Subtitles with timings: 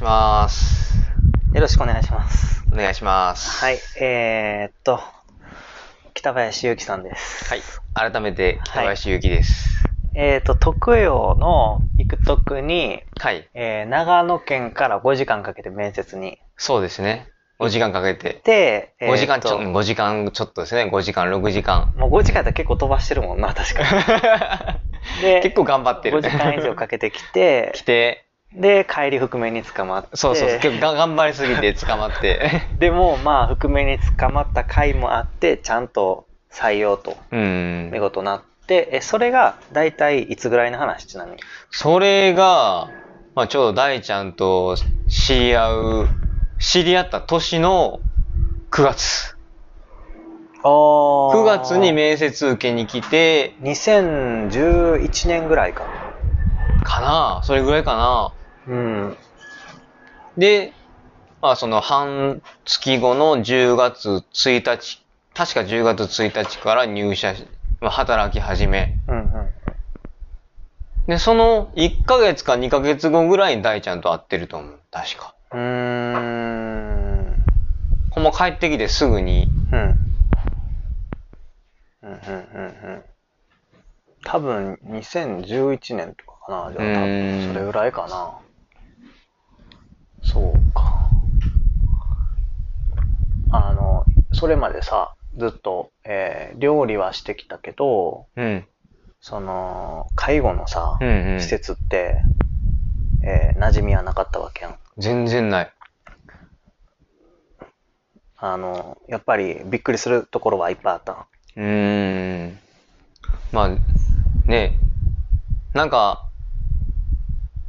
[0.00, 0.94] します。
[1.52, 2.64] よろしくお願いします。
[2.72, 3.62] お願いします。
[3.62, 4.98] はい、えー、っと、
[6.14, 7.44] 北林ゆきさんです。
[7.44, 7.60] はい。
[7.92, 9.84] 改めて、北林ゆきです。
[10.14, 13.46] えー、っと、特養の行くとくに、はい。
[13.52, 17.28] えー、長野県から5時間かけて面接にそうですね。
[17.58, 18.40] 5時間かけて。
[18.42, 20.90] で、えー5時間ちょ、っとうん5時間ちょっとですね。
[20.90, 21.92] 5時間、6時間。
[21.98, 25.20] もう5時間だ結構飛ばしてるもんな、確かに。
[25.20, 26.20] で、結構頑張ってる。
[26.20, 32.62] 5時間以上かけてきて 来、て、で、帰り覆面に捕まって、そうそうそう、が頑張りすぎて捕まって。
[32.78, 38.00] でも、まあ、覆面に捕まった回もあって、ちゃんと採用とうん見。
[38.00, 41.38] 事なって、え、それが大体いつぐらいの話ちなみに？
[41.70, 42.88] それが、
[43.36, 44.76] まあちょうど大ちゃんと
[45.08, 46.08] 知り合う、
[46.58, 48.00] 知り合った年の
[48.72, 49.36] 9月。
[50.62, 55.84] 9 9月に面接受けに来て、2011年ぐらいか。
[56.82, 57.40] かな？
[57.44, 58.32] それぐらいかな？
[58.66, 59.16] うん。
[60.36, 60.72] で、
[61.40, 65.02] まあその半月後の10月1日、
[65.34, 67.46] 確か10月1日から入社し、
[67.80, 68.98] まあ、働き始め。
[69.08, 69.50] うんうん。
[71.06, 74.78] で、その1ヶ月か2ヶ月後ぐらいに大ちゃんと会ってると思う。
[74.90, 75.34] 確か。
[75.52, 77.36] うーん。
[78.10, 79.98] ほんま帰ってきてすぐに、うん。
[82.02, 83.02] うんうんうんうん。
[84.24, 86.72] 多分2011年とかかな。
[86.72, 88.34] じゃあ多分それぐらいかな。
[90.22, 91.10] そうか。
[93.50, 98.66] あの、それまでさ、ずっと、えー料理はしてきたけど、うん。
[99.20, 102.24] その、介護のさ、うんうん施設って、
[103.22, 104.78] えー馴染みはなかったわけやん。
[104.98, 105.72] 全然ない。
[108.36, 111.26] あの、やっぱりびっくりするところはいっぱいあった。
[111.56, 112.58] うーん。
[113.52, 113.70] まあ、
[114.46, 114.76] ね、
[115.74, 116.29] なんか、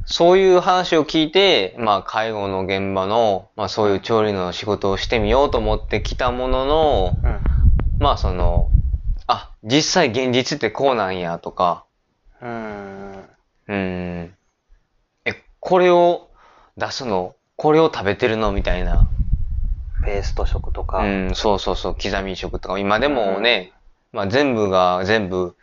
[0.04, 7.40] そういう話を聞いて、まあ、介護の現場の、まあ、そういう調理の仕事をしてみようと思ってきたものの、うん。
[7.98, 8.70] まあ、その、
[9.26, 11.84] あ、実際現実ってこうなんやとか、
[12.40, 13.12] うーん。
[13.20, 14.34] うーん。
[15.24, 16.28] え、これを
[16.76, 19.06] 出すのこれを食べてるのみたいな。
[20.04, 20.98] ペースト食とか。
[20.98, 23.72] うん、そうそうそう、刻み食とか、今でもね、
[24.10, 25.56] まあ全部が全部、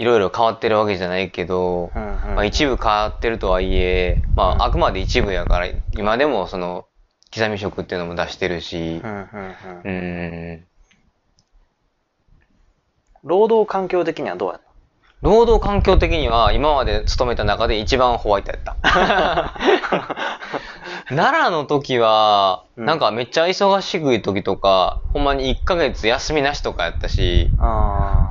[0.00, 2.34] いろいろ変わってるわけじゃないけど、うんうん。
[2.34, 6.86] まあ一部変わってるとはいえ、まああくまで一部やから、今でもその、
[7.34, 10.66] 刻み食っていうのも出してるしう、んうんうん。
[13.24, 14.60] 労働環境的にはどうやっ
[15.20, 18.78] 労働環境的には今まで勤めた中で一番ホワイトやった。
[21.16, 27.52] 奈良の時は、うんなんかめっちゃ忙しい時とか、ほんまに1ヶ月休みなしとかやったし、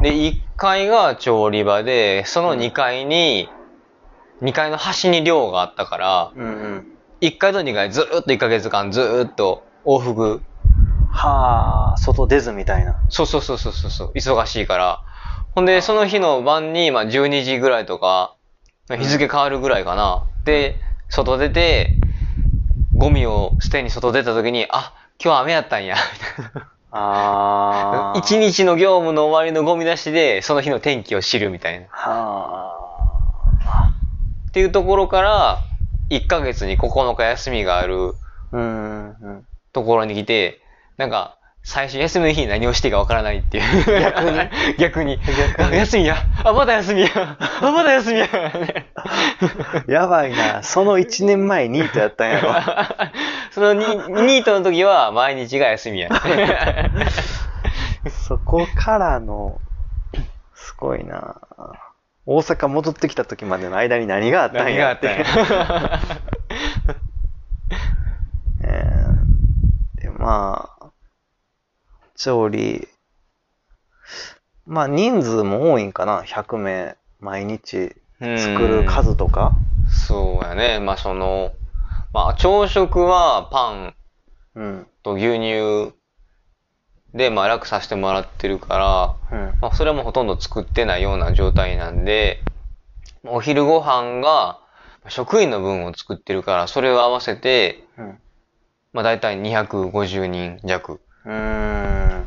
[0.01, 3.49] で、1階が調理場で、その2階に、
[4.41, 6.47] 2階の端に寮があったから、うんう
[6.77, 6.87] ん。
[7.21, 10.41] 1階と2階ずーっと1ヶ月間ずーっと往復。
[11.11, 12.99] はあ、外出ずみたいな。
[13.09, 15.03] そうそうそうそうそうそう、忙しいから。
[15.53, 18.35] ほんで、その日の晩に、まあ12時ぐらいとか、
[18.89, 20.25] 日付変わるぐらいかな。
[20.45, 20.79] で、
[21.09, 21.99] 外出て、
[22.99, 24.93] ゴミを捨てに外出た時に、あ、
[25.23, 25.95] 今日雨やったんや。
[25.95, 28.19] みたいなああ。
[28.19, 31.87] 一日の業務の終わりのゴミ出しで、その日の天気を知るみたいな。
[31.89, 32.75] は
[34.49, 35.63] っていうところから、
[36.09, 38.15] 1ヶ月に9日休みがある
[38.51, 38.57] あ。
[38.57, 39.45] うんうん。
[39.71, 40.59] ところに来て、
[40.97, 44.01] なんか、最初休みの日に何をしていいかわからないっていう。
[44.01, 45.19] 逆に 逆に。
[45.57, 46.17] 逆にあ休みや。
[46.43, 47.09] あ、まだ休みや。
[47.61, 48.27] あ、まだ休みや。
[49.87, 50.63] やばいな。
[50.63, 52.53] その1年前ニートやったんやろ。
[53.51, 56.09] そのニニートの時は毎日が休みや。
[58.27, 59.59] そこからの、
[60.53, 61.41] すごいな。
[62.25, 65.25] 大阪戻ってきた時までの間に何があったん何があやって。
[70.01, 70.91] で、まあ、
[72.15, 72.87] 調理、
[74.65, 79.55] まあ人数も多いんかな、100名、毎日作る数とか？
[79.87, 80.79] そうやね。
[80.79, 81.51] まあその、
[82.13, 83.95] まあ朝食はパン
[84.55, 84.87] うん。
[85.03, 85.93] と牛乳
[87.13, 89.55] でまあ楽させてもらってるから、うん。
[89.61, 92.43] まあ、それはもうほとんど作ってないような状態なんで、
[93.25, 94.59] お昼ご飯が
[95.07, 98.19] 職員の分を作ってるから、それを合わせて、うん。
[98.93, 100.99] まあ大体250人弱。
[101.25, 102.25] うーん。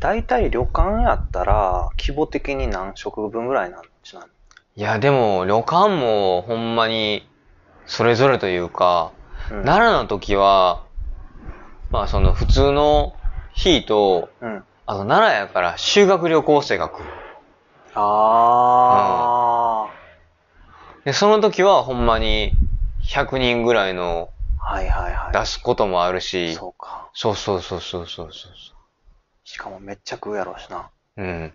[0.00, 4.26] 大体旅館やったら、規模的に何食分ぐらいなんちなの
[4.80, 7.22] いや、でも旅館もほんまに
[7.84, 9.12] それぞれというか、
[9.50, 10.86] うん奈良の時は、
[11.90, 13.12] まあその普通の
[13.52, 14.64] 日と、うん。
[14.86, 17.10] あと奈良やから修学旅行生が来る。
[17.94, 19.90] あ
[21.04, 22.54] で、その時はほんまに
[23.00, 24.76] 100人ぐらいのあ。
[24.76, 25.32] はいはいはい。
[25.34, 27.10] 出すこともあるし、そうか。
[27.12, 28.52] そうそうそうそうそうそう
[29.44, 30.88] しかもめっちゃ食うやろうしな。
[31.18, 31.52] うん。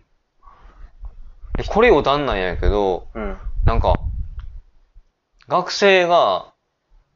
[1.58, 3.38] で、これ余談なんやけど、うん。
[3.66, 4.00] なんか、
[5.48, 6.54] 学生が、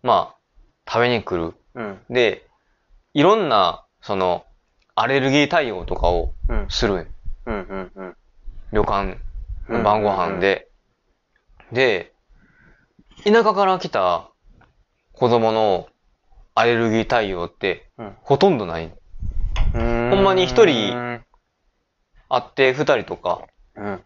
[0.04, 1.54] まあ、食べに来る。
[1.76, 2.00] うん。
[2.10, 2.48] で、
[3.14, 4.46] いろんな、その、
[4.96, 6.66] アレルギー対応とかをうん。
[6.70, 7.08] するうん。
[7.46, 7.92] うん。
[7.96, 8.16] うん。
[8.72, 9.18] 旅館
[9.70, 10.70] の晩ご飯で。
[11.72, 12.14] で、
[13.24, 14.30] 田舎から来た
[15.14, 15.88] 子供の
[16.56, 18.18] アレルギー対応ってうん。
[18.22, 18.92] ほとんどない。
[19.74, 21.26] ほほんまに一人うん。
[22.30, 23.42] あって二人とか、
[23.76, 24.04] うん。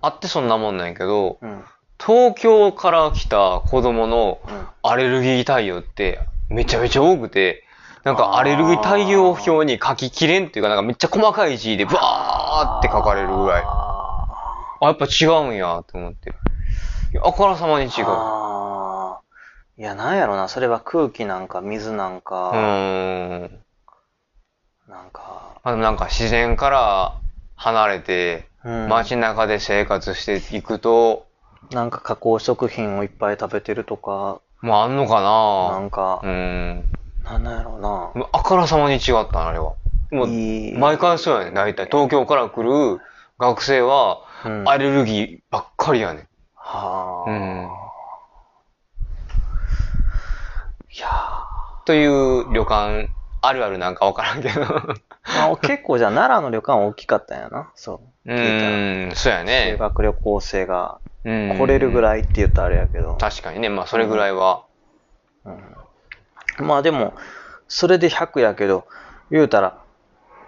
[0.00, 1.64] あってそんなもんなんやけど、うん。
[2.00, 4.68] 東京から来た子供のうん。
[4.82, 7.64] アレルギー対応ってめちゃめちゃ多くて、
[8.04, 13.62] なんかアレルギー対応表に書ききれんっていうか、なんかめっちゃ細かい字でバーって書かれるぐらい。
[13.64, 14.28] あ
[14.80, 16.30] あ、やっぱ違うんやと思って。
[16.30, 19.20] いやあからさまに違ーう。
[19.76, 20.48] いや、なんやろな。
[20.48, 23.64] それは空気なんか水なんうか、ーん。
[24.88, 27.12] なんか、あのなんか自然から
[27.56, 31.26] 離れて、うん街中で生活していくと、
[31.70, 35.78] なんか加工食品をいっぱい食べてるとか、もうあんのかな？
[35.80, 36.84] なんかう、ん。
[37.24, 37.88] なんなんやろな。
[37.88, 39.74] もうあからさまに違ったな、あれは。
[40.10, 40.28] もう、
[40.78, 41.86] 毎回そうやね大体。
[41.86, 43.00] 東京から来る
[43.38, 47.30] 学生は、うんアレルギーばっかりやねはあ。
[47.30, 47.68] うん
[50.90, 51.08] いや
[51.84, 53.10] という旅館、
[53.40, 54.62] あるあるなんかわからんけど。
[54.62, 57.70] あ、結構じゃあ奈良の旅館大きかったんやな。
[57.74, 58.00] そう。
[58.28, 59.76] うん、そうや修ね。
[59.78, 62.02] 学旅行生が来来れるぐい。
[62.02, 63.16] らいって言ったらあれやけど。
[63.16, 64.66] 確かにね、まあそれぐらいは。
[66.58, 67.14] まあでも、
[67.68, 68.86] それで100やけど、
[69.30, 69.82] 言うたら、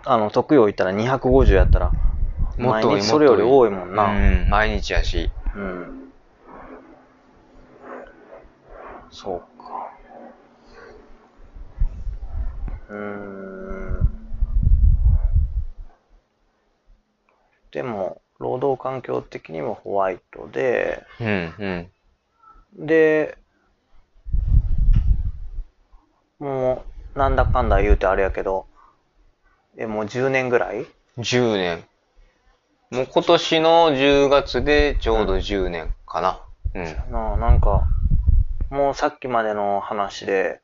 [0.04, 1.94] あの、特養行ったら250やったら、
[2.58, 4.10] 毎もっと多い日それより多いもんな。
[4.10, 5.30] うん、毎日やし。
[5.54, 6.12] うん。
[9.10, 9.44] そうか。
[12.90, 13.79] うーん。
[17.72, 21.54] でも、労働環境的にもホワイトで、うん、
[22.78, 22.86] うん。
[22.86, 23.36] で、
[26.38, 26.84] も
[27.14, 28.66] う、なんだかんだ言うてあれやけど、
[29.76, 30.86] え、もう10年ぐらい
[31.18, 31.84] ？10年。
[32.90, 36.40] もう今年の10月でちょうど10年かな。
[36.74, 37.12] うん。
[37.12, 37.86] なあなんか、
[38.70, 40.60] もうさっきまでの話で、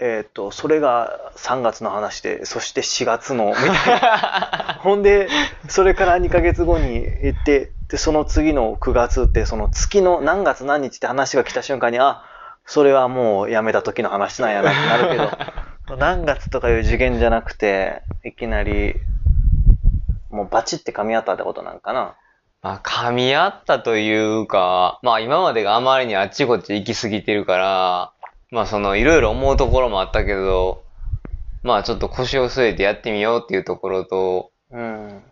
[0.00, 4.78] えっ、と、それが3月の話で、そして4月の、みたいな。
[4.80, 5.28] ほんで、
[5.68, 12.22] それから2ヶ月後に行って、で、その次の9月って、その月の何月何日って話が来た瞬間に、あ、
[12.64, 15.08] それはもうやめた時の話なんやなってなる
[15.86, 18.94] けど、 何月とかいう次元じゃなくて、いきなり、
[20.30, 22.14] もうバチって噛み合ったってことなんかな。
[22.60, 28.12] まあ、噛み合ったというか、まあ今までがあまりにあっちこっち行き過ぎてるから、
[28.50, 30.84] まあそのいろいろ思うところもあったけど、
[31.62, 35.22] まあちょっと腰を据えてやってみようっていうところと、うん。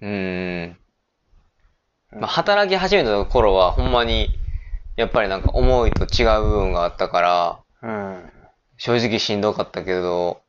[0.00, 0.76] うーん。
[2.12, 4.30] まあ働き始めた頃はほんまに、
[4.96, 8.32] やっぱりなんか思いと違う部分があったから、うん。
[8.78, 10.40] 正直しんどかったけど、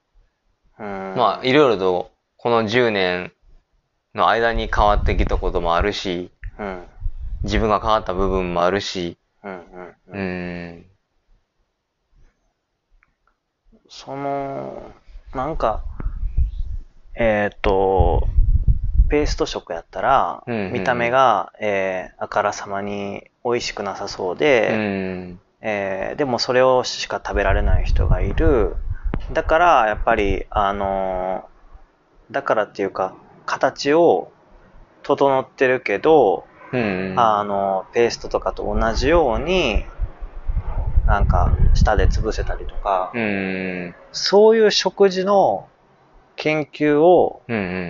[0.80, 0.86] うん。
[0.86, 3.34] まあいろいろとこの10年
[4.16, 6.86] の間に変わってきたこともあるし、うん。
[7.44, 9.52] 自分が変わった部分もあるし、うん。
[9.52, 9.60] うん。
[9.60, 10.18] ううん。
[10.18, 10.86] ーん。
[13.98, 14.94] その、
[15.34, 15.82] なんか、
[17.16, 18.28] えっ、と、
[19.10, 25.40] ペースト食やったら、うんうんうん見た目が、えーあからさまに美味しくなさそううで、ん。
[25.62, 28.76] えーでもそれをしか食べられない人がいる。
[29.34, 33.16] だから、やっぱり、あのーだからっていうか、
[33.48, 34.32] 形を
[35.02, 37.16] 整ってるけど、うん。
[37.18, 39.86] あの、ペーストとかと同じように、
[41.08, 43.96] なんか、舌で潰せたりとか、うん。
[44.12, 45.70] そういう食事の
[46.36, 47.42] 研究を。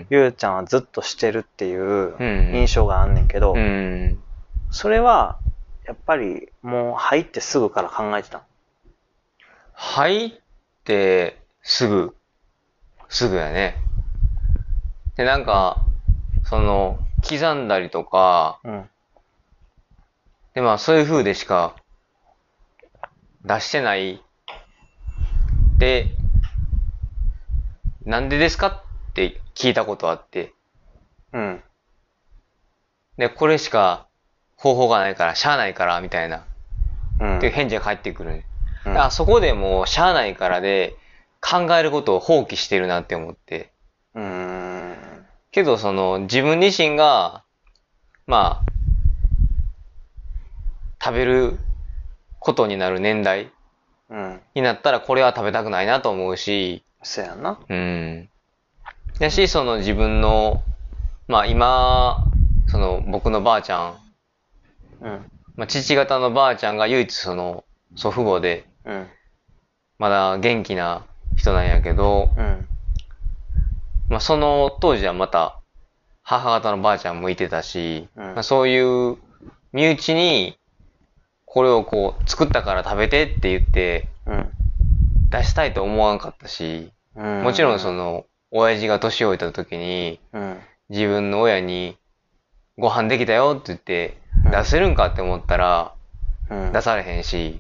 [0.10, 4.22] ゆうちゃんはずっとしてるっていううん印象があんねんけど、うん。
[4.70, 5.40] それは、
[5.86, 8.44] やっぱりもう入ってすぐから考えてた。
[9.74, 10.32] 入っ
[10.84, 12.16] て、すぐ、
[13.10, 13.78] すぐやね。
[15.16, 15.84] で、なんか、
[16.44, 18.90] その、刻んだりとか、うん。
[20.54, 21.76] で、まあ、そういう風でしか、
[23.48, 24.22] 出してない。
[25.78, 26.10] で、
[28.06, 30.54] なんでですかって聞いたことあって。
[31.32, 31.64] うん。
[33.18, 34.08] で、これしか
[34.58, 36.46] 方法がないから、しゃあないから、みたいな。
[37.22, 37.38] うん。
[37.38, 38.46] って返事が返ってくるね。
[38.86, 40.96] うんあそこでもう、しゃあないからで、
[41.42, 43.72] 考えることを放棄してるなって思って。
[44.14, 45.26] うーん。
[45.52, 47.44] けど、その、自分自身が、
[48.26, 48.72] まあ、
[51.04, 51.60] 食べる
[52.40, 53.52] ことになる年代
[54.10, 54.42] うん。
[54.56, 57.60] になったらこれは食べたくないなと思うし、そやな。
[57.68, 58.30] うん。
[59.20, 60.62] だし、その自分の、
[61.28, 62.24] まあ今、
[62.68, 63.98] その僕のばあちゃん、
[65.02, 65.32] うん。
[65.56, 67.66] まあ父方のばあちゃんが唯一その
[67.96, 69.08] 祖父母で、うん。
[70.00, 72.68] まだ元気な人なんやけど、うん。
[74.10, 75.60] まあその当時はまた
[76.24, 79.18] 母方のばあちゃんもいてたし、うんまあそういう
[79.74, 80.58] 身内に
[81.58, 84.52] これをこう作ったから食べてって言ってうん。
[85.32, 87.42] 出したいと思わんかったし、うん。
[87.42, 90.60] もちろんその親父が年老いた時にうん。
[90.90, 91.98] 自分の親に
[92.78, 95.96] ご飯できたよって言ってうん出せるんかって思ったら
[96.52, 96.74] うん。
[96.74, 97.60] 出されへんし、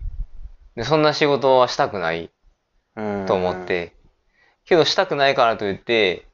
[0.75, 2.29] でそんな仕事はしたくない
[2.97, 3.65] うんと思っ。
[3.65, 3.93] て、
[4.65, 6.27] けどしたくないからといって、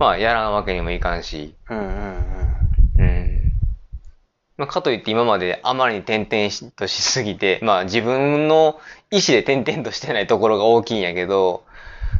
[0.00, 1.88] まあやらんわけにもいかんし、うんうんう
[2.32, 2.35] ん。
[4.56, 11.64] まあかといって今まであまりに転々としすぎて、まあ自分の意思で転々としてないところが大きいんやけど、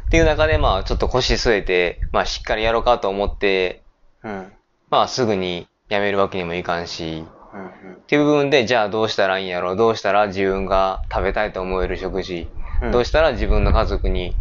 [0.05, 3.81] っていう中でまあちょっと腰据えて、まあしっかりやろうかと思って、
[4.23, 4.31] うん。
[4.31, 4.53] うん。
[4.89, 9.75] まあすぐに辞めるわけにもいかんし、うんっていう部分で、じゃあどうしたらいいんやろう？
[9.75, 12.47] どうしたら自分が食べたいと思える食事、
[12.81, 12.91] うん。
[12.91, 14.35] どうしたら自分の家族に、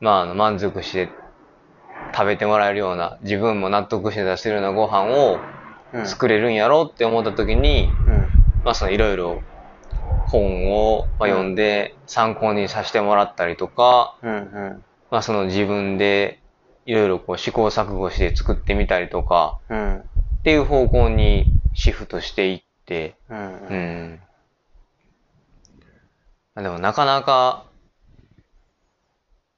[0.00, 1.10] まあ満足して
[2.14, 5.59] 食べてもらえるような、自分も納得して出せるようなご飯をうん
[6.04, 8.28] 作れるんやろうって思った時に、うん。
[8.64, 9.42] まあそのいろいろ
[10.26, 14.84] 本をまあ読んで参考にさせてもらったりとか、うんうん。
[15.10, 16.40] まあその自分で
[16.86, 19.96] いろいろこう試行錯誤して作ってみたりとか、うん。
[19.98, 20.02] っ
[20.42, 24.12] ていう方向にシフトしていって、うんううん。
[24.14, 24.20] ん。
[26.54, 27.66] まあでもなかなか、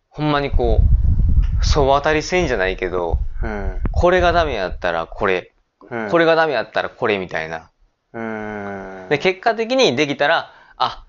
[0.08, 3.80] ほんまにこう、そう当たりせんじゃないけど、うん。
[3.92, 5.51] これがダメやったらこれ、
[5.92, 6.10] うん。
[6.10, 7.70] これがダメやったらこれみたいな。
[8.14, 9.06] うん。
[9.10, 11.04] で、結果的にできたら、あ、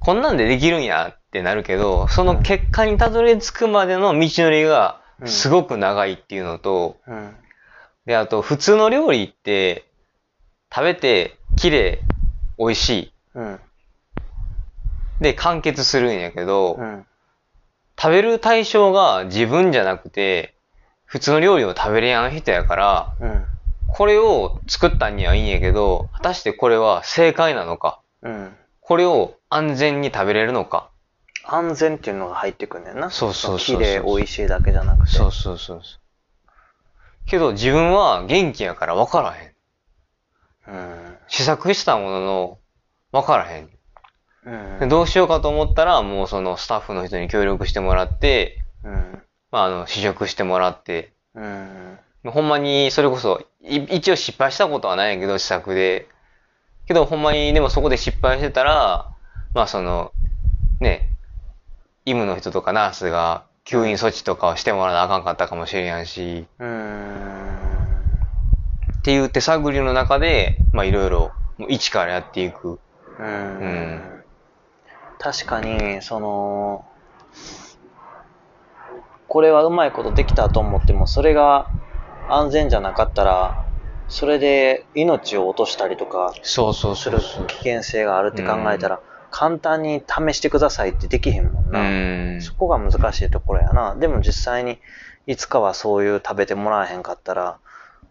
[0.00, 7.36] こんなんでできるんやってなるけど、その結果にたどり着くまでの道のりがうんすごく長いっていうのと、うん。
[8.04, 9.84] で、あと普通の料理って、
[10.74, 12.00] 食べて綺麗、
[12.58, 13.12] 美味しい。
[13.34, 13.60] うん。
[15.20, 17.06] で、完結するんやけど、うん。
[17.96, 20.54] 食べる対象が自分じゃなくて、
[21.04, 23.46] 普通の料理を食べれやん人やから、うん。
[23.96, 28.56] これを作ったんにはいいんやけど、果たしてこれは正解なのか、うん。
[28.80, 30.90] これを安全に食べれるのか？
[31.44, 33.10] 安全っていうのが入ってくんねんな。
[33.10, 35.12] そうそうそうそう綺麗、美味しいだけじゃなくて。
[35.12, 36.00] そうそうそうそう。
[37.24, 40.76] けど自分は元気やから分からへん。
[40.76, 41.16] うん。
[41.28, 42.58] 試作したものの
[43.12, 43.70] 分からへん。
[44.44, 44.80] うん。
[44.80, 49.22] でどうしようかと思ったら、もうそのスタッフの人に協力してもらって、うん。
[49.52, 51.98] まああの、試食してもらって、うん。
[52.30, 56.08] ほんまに、それこそ、一応失敗したことはないんやけど、試作で。
[56.86, 59.10] けど、ほんまに、でもそこで失敗してたら、
[59.54, 60.12] まあその、
[60.80, 61.10] ね、
[62.06, 67.14] 医務の人とかナースが吸引措置とかをしてもらわなあかんかったかもしれんし、うん。
[68.98, 72.78] っていう手探りの中で、まあいろいろ、もう一からやっていく。
[73.18, 74.00] うんうん
[75.18, 76.84] 確かに、その、
[79.28, 81.70] これはうまいことできたと思っても、それが
[82.28, 83.64] 安全じゃなかったら、
[84.08, 89.00] それで命を落としたりとかそうそうする危険性があるって考えたら、
[89.30, 92.36] 簡単に試してくださいってできへんもんうな。
[92.36, 92.40] ん。
[92.40, 93.96] そこが難しいところやな。
[93.96, 94.78] でも実際に、
[95.26, 97.58] いつかはそういう食べてもらえへんかったら、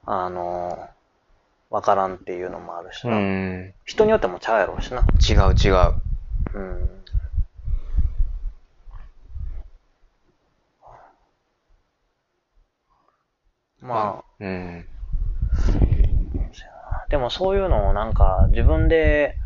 [0.05, 0.89] あの、
[1.69, 3.17] わからんっていうのもあるしうな。
[3.17, 3.73] ん。
[3.85, 5.05] 人によってもちゃうやろうしな。
[5.27, 5.93] 違う違う。
[6.53, 7.02] うん。
[13.83, 14.87] まうん。
[17.03, 19.37] あ、でもそういうのをなんか自分で、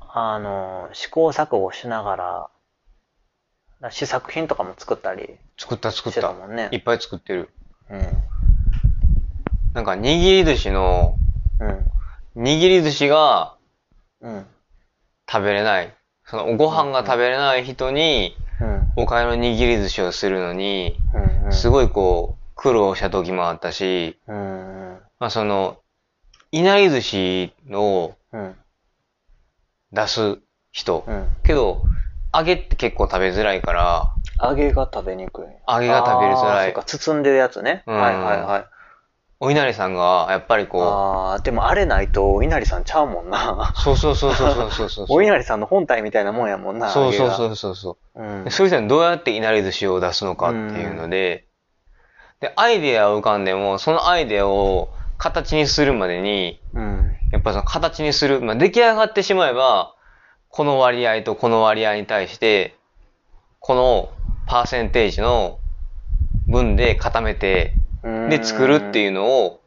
[0.00, 2.50] あの、試行錯誤しながら、
[3.80, 6.32] だ試作品とかも作ったり作った作ったた。
[6.32, 6.76] もんねい。
[6.76, 7.48] っぱい作ってる。
[7.90, 8.18] うん。
[9.72, 11.16] なんか、握り寿司の、
[11.58, 11.86] うん。
[12.36, 13.56] 握り寿司が
[14.20, 14.46] うん。
[15.30, 15.94] 食べれない。
[16.26, 18.88] その、ご飯が食べれない人に、うん。
[18.96, 21.44] おかゆの握り寿司をするのに、うん。
[21.44, 21.52] うん。
[21.52, 25.00] すごいこう、苦労した時もあったし、うん。
[25.18, 25.78] まあその、
[26.52, 28.54] いなり寿司をうん。
[29.92, 30.38] 出す
[30.70, 31.04] 人。
[31.06, 31.28] うん。
[31.42, 31.86] けど、
[32.34, 35.44] 揚げって結構食べづらいから、揚げが食べにくい。
[35.66, 37.82] 揚げが食べづらいそうか、包んでるやつね。
[37.86, 38.66] うんはいはいはい。
[39.40, 43.72] お稲荷さんが、やっぱりこああ、でもあれないと、お稲荷さんちゃうもんな。
[43.74, 45.06] う、そうそうそうそうそうそうそう。
[45.16, 46.90] お稲荷さんの本体みたいなもんやもんな。
[46.90, 47.30] そうそうう。
[47.30, 48.22] そうそうそう。
[48.22, 48.50] うんで。
[48.50, 51.46] そういう人にどうやっていなり寿司を出すのかっていうので、
[52.40, 57.16] で、アイデアを浮かんでも、そのアイデアを形にするまでに、うん。
[57.30, 59.94] やっぱその形にする、まあ、出来上がってしまえば、
[60.48, 62.76] この割合とこの割合に対して、
[63.60, 64.12] この
[64.46, 65.60] パーセンテージの
[66.48, 69.60] 分で固めて、で作るってういうのを、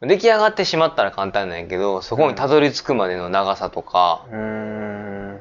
[0.00, 4.26] 出来上がってしまったら簡単なんやけど、そこにたどり着くまでの長さとか。
[4.30, 5.40] うーん。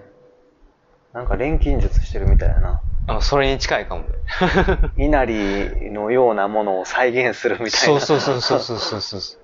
[1.14, 2.82] なんか錬金術してるみたいやな。
[3.08, 4.06] あそれに近いかも。
[4.98, 8.00] 稲荷のようなものを再現するみたいな。
[8.00, 9.40] そうそうそうそうそうそうそう。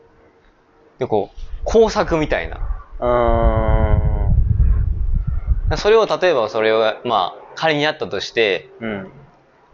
[1.00, 2.58] で、こう、工作みたいな。
[3.00, 5.78] うーん。
[5.78, 9.12] それを、例えばそれを、まあ、仮にやったとして、うん。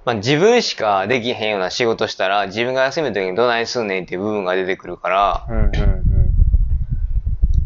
[0.04, 6.32] まあ、自分しかできへんような仕事したら、自分が休みの時にどないすんねんっていう部分が出てくるから、うんうんうん。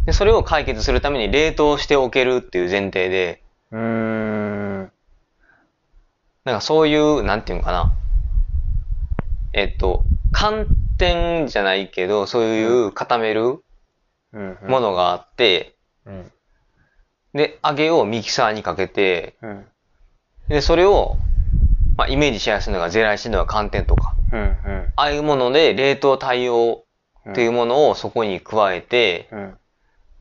[0.05, 4.20] でそれを解決するために冷凍しておけるっていう前提で、うーん。
[6.43, 7.93] なんかそういう、なんていうのかな。
[9.53, 10.67] えっと、寒
[10.97, 13.63] 天じゃないけど、そういう固める
[14.33, 14.57] うん。
[14.67, 16.31] ものがあって、うん。
[17.33, 19.65] で、揚げをミキサーにかけて、うん。
[20.47, 21.17] で、それを、
[21.97, 24.39] まあ、イメージしやすいのがゼラチンとか寒天とか、うん。
[24.39, 24.93] うん。
[24.95, 26.85] ああいうもので冷凍対応
[27.29, 29.57] っていうものをそこに加えて、うん。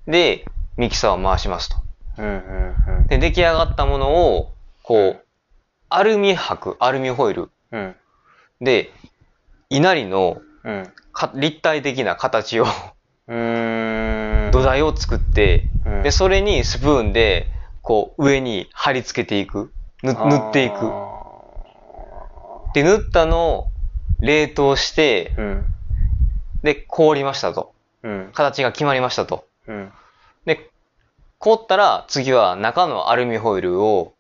[0.07, 0.45] で、
[0.77, 1.77] ミキサーを回しますと。
[2.19, 2.27] うん。
[2.27, 3.07] うん。
[3.07, 5.25] で、出来上がったものを、こう、
[5.93, 7.97] アルミ箔、アルミホイルうん。
[8.61, 8.93] で、
[9.69, 10.93] 稲荷のうん。
[11.13, 12.65] か立体的な形を、
[13.27, 14.53] うーん。
[14.53, 17.49] 土台を作って、うんで、それにスプーンで、
[17.83, 19.73] こう、上に貼り付けていく。
[20.03, 20.77] ぬ塗っていく。
[20.81, 21.11] あ
[22.73, 23.67] で、塗ったのを
[24.21, 25.65] 冷凍してー、うん。
[26.63, 27.75] で、凍りましたと。
[28.05, 28.31] うん。
[28.33, 29.45] 形が決まりましたと。
[29.67, 29.93] うん。
[30.47, 30.71] で、
[31.39, 34.15] 凍ったら、次は中のアルミホイルを、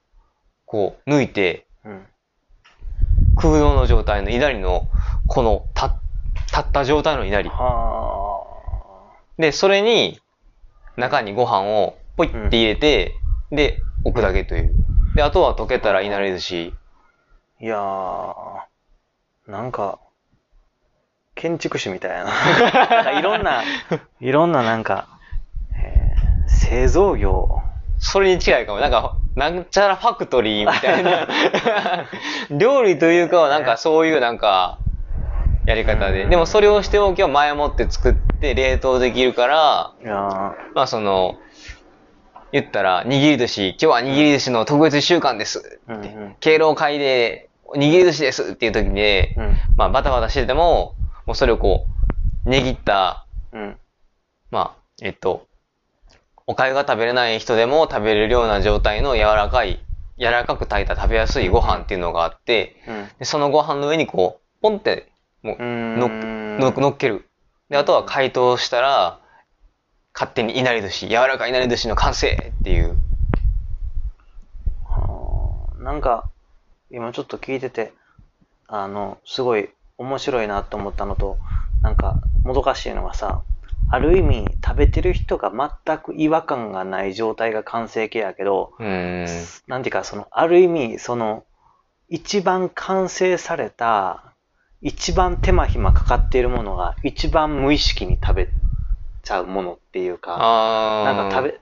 [0.70, 2.06] こう、抜いて、うん。
[3.34, 4.86] 空洞の状態の稲荷の、
[5.26, 5.96] この、た、
[6.46, 7.48] 立った状態の稲荷。
[7.48, 8.46] は
[9.36, 10.20] で、それに、
[10.96, 13.16] 中にご飯をポイって入れて、
[13.50, 14.72] で、置くだけという。
[15.16, 16.74] で、あとは溶けたら稲荷寿司。
[17.60, 17.64] あ。
[17.64, 19.98] いやー、なんか、
[21.34, 22.30] 建築士みたいやな。
[22.86, 23.64] なんかいろんな、
[24.20, 25.08] いろんななんか、
[25.82, 27.60] えー製造業。
[28.00, 28.80] それに近いかも。
[28.80, 31.28] なんか、なんちゃらファクトリーみたいな。
[32.50, 34.78] 料理というかは、なんかそういうなんか、
[35.66, 36.24] やり方で。
[36.26, 39.92] でもそれをしておけば前もって作って冷凍できるから、
[40.74, 41.36] まあその、
[42.52, 45.78] 言ったら、握り寿司、今日は握り寿司の特別週間ですって。
[45.88, 49.56] うんうん敬老会で、握り寿司ですっていう時で、うん。
[49.76, 50.94] まあバタバタしてても、
[51.26, 51.86] もうそれをこ
[52.46, 53.76] う、ねぎった、うん。
[54.50, 55.49] まあ、えっと、
[56.50, 59.84] お粥が食べれない人でも食べれるような状態の柔らかい、
[60.18, 63.08] 柔らかく炊いた食べやすいご飯っていうのがあって、うん。
[63.20, 65.12] でそのご飯の上にこう、ポンって、
[65.44, 67.24] もう、のの乗っける。
[67.68, 69.20] で、あとは解凍したら、
[70.12, 72.96] 勝手にいなり寿司、柔らかいいなり寿司の完成っていう。
[74.86, 76.28] はあなんか、
[76.90, 77.92] 今ちょっと聞いてて、
[78.66, 81.38] あの、すごい面白いなと思ったのと、
[81.84, 83.42] なんか、もどかしいのがさ、
[83.92, 89.26] ある意味、食べてる人が全く違和感がない状態が完成形やけど、うーん。
[89.66, 91.44] なんていうか、その、ある意味、その、
[92.08, 94.36] 一番完成された、
[94.80, 98.48] 一番手間暇かかっているものが、一番無意識に食べ
[99.24, 100.36] ちゃうものっていうか。
[101.04, 101.60] なんか食べ、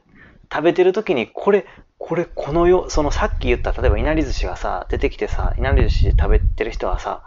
[0.52, 1.64] 食べてる時に、これ、
[1.96, 7.22] これ、このよ、そのさっき言った、例えばいなり寿司がさ、出てきてさ、いなり寿司食べてる人はさ、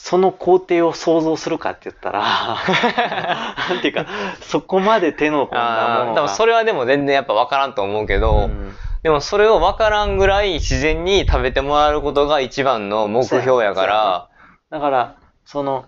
[0.00, 2.22] その工程を想像するかって言ったら、
[3.68, 4.06] なんていうか、
[4.40, 6.14] そこまで手の込んだも。
[6.14, 6.28] のが。
[6.28, 8.76] それはでも全然やっぱ分からんと思うけど、うん。
[9.02, 14.28] でもそれを分からんぐらい自然に食べてもらえることが一番の目標やから、
[14.70, 15.86] だから、その、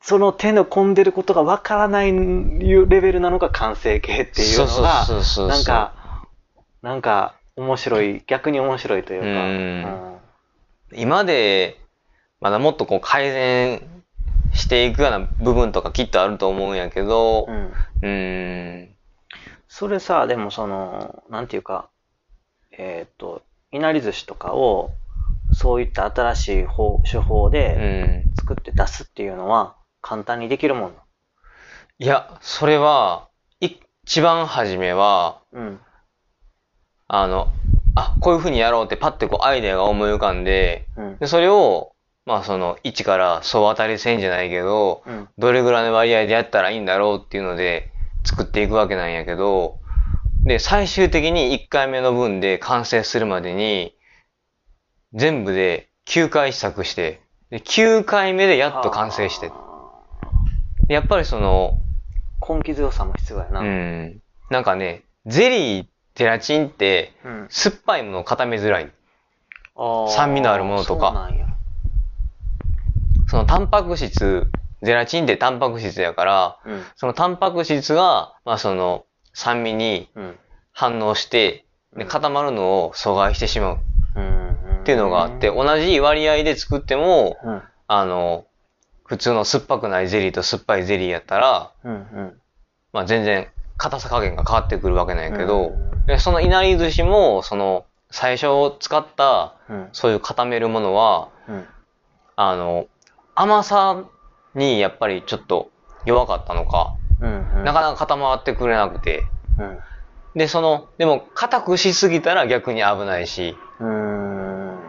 [0.00, 5.06] その手の込んでることがわからないいうレベルなのが完成形っていうのが、
[5.48, 5.92] なんか、
[6.82, 10.18] なんか、面白い、逆に面白いというか、うん。
[10.94, 11.80] 今で、
[12.40, 13.82] まだもっとこう改善
[14.52, 18.94] していくような部分とかきっとあると思うんやけどう、んうーん。
[19.68, 21.90] それさ、でもその、なんていうか、
[22.72, 24.92] えっ、と、いなり寿司とかを、
[25.52, 28.34] そういった新しい方手法うでん。
[28.36, 31.02] 作って出すっていうのは、簡単にできるもんな
[31.98, 33.28] いや、それは、
[33.60, 35.80] 一番初めは、うん。
[37.08, 37.48] あの、
[37.94, 41.18] あ、こういう風にやろうってパッてこうアイデアが思い浮かんで、うん。
[41.18, 41.92] で、それを、
[42.28, 45.28] まあその、一から総当たり戦じゃないけど、うん。
[45.38, 47.90] どれぐらいの割合でやったらいいんだろうっていうので
[48.24, 49.78] 作っていくわけなんやけど、
[50.44, 53.96] で、最終的に1回目の分で完成するまでに、
[55.14, 59.50] 全部で9回試作して、で9回目でやっと完成して。
[60.86, 61.80] でやっぱりその、
[62.46, 63.60] 根気強さも必要やな。
[63.60, 65.88] うん、なんかね、ゼリーっ
[66.18, 67.46] ゼラチンって、うん。
[67.48, 68.90] 酸っぱいものを固めづらい。
[69.76, 71.46] あー酸味のあるものとかそうなんや。
[73.28, 74.50] そのタンパク質、
[74.82, 76.82] ゼラチンってタンパク質やから、うん。
[76.96, 80.38] そのタンパク質が、まあその酸味にうん。
[80.72, 83.78] 反応して、で固まるのを阻害してしまう
[84.16, 84.80] うん。
[84.80, 87.62] っていうのがあって、同じ割合で作っても、うん。
[87.86, 88.46] あの、
[89.04, 91.92] 普通の酸っぱくないゼリーと酸っぱいゼリーやったら、うん。
[91.92, 92.40] うん。
[92.92, 98.46] まあ全然硬さ加減が変わってくるわけなんやけど、うんでそのいなり寿司も、その最初
[98.80, 99.88] 使ったうん。
[99.92, 101.66] そういう固めるものは、うん。
[102.36, 102.86] あの、
[103.40, 104.04] 甘さ
[104.56, 105.70] にやっぱりちょっと
[106.04, 107.64] 弱かったのか、うん。
[107.64, 109.22] なかなか固まってくれなくて、
[109.56, 109.78] うん。
[110.34, 114.76] で、その、でも硬くしすぎたら逆に危ないし、うん。
[114.76, 114.80] っ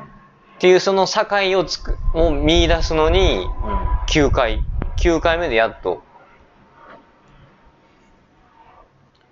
[0.58, 3.46] ていうその境をつく、を見出すのに、
[4.08, 4.64] 9回、
[4.98, 6.02] 9回目でやっと、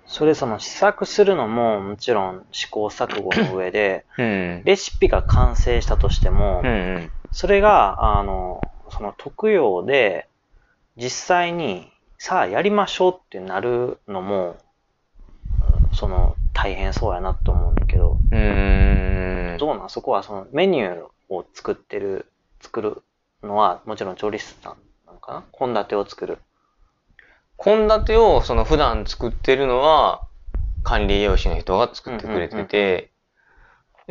[0.05, 4.63] それその試作するのももちろん試行錯誤の上で、うん。
[4.63, 7.11] レシピが完成したとしてもうん、うん。
[7.31, 8.63] それが、あの、
[8.97, 10.27] その特養で、
[10.95, 14.57] 実際に、さあやりましょうってなるのも、
[15.93, 19.57] その、大変そうやなと思うんだけど、うーん。
[19.59, 19.89] どうなん？
[19.89, 22.31] そこはそのメニューを作ってる、
[22.61, 23.03] 作る
[23.43, 25.43] のは、もちろん調理師さんなのかな？
[25.51, 26.39] 献立を作る。
[27.59, 30.23] 献立をその普段作ってるのは
[30.83, 33.11] 管理栄養士の人が作ってくれてて、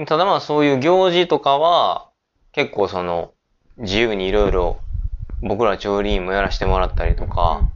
[0.07, 2.09] ただまあそういう行事とかは
[2.51, 3.33] 結構その
[3.79, 4.81] 自由にいろいろ
[5.43, 7.69] 僕ら調理員もやらせてもらったりとか、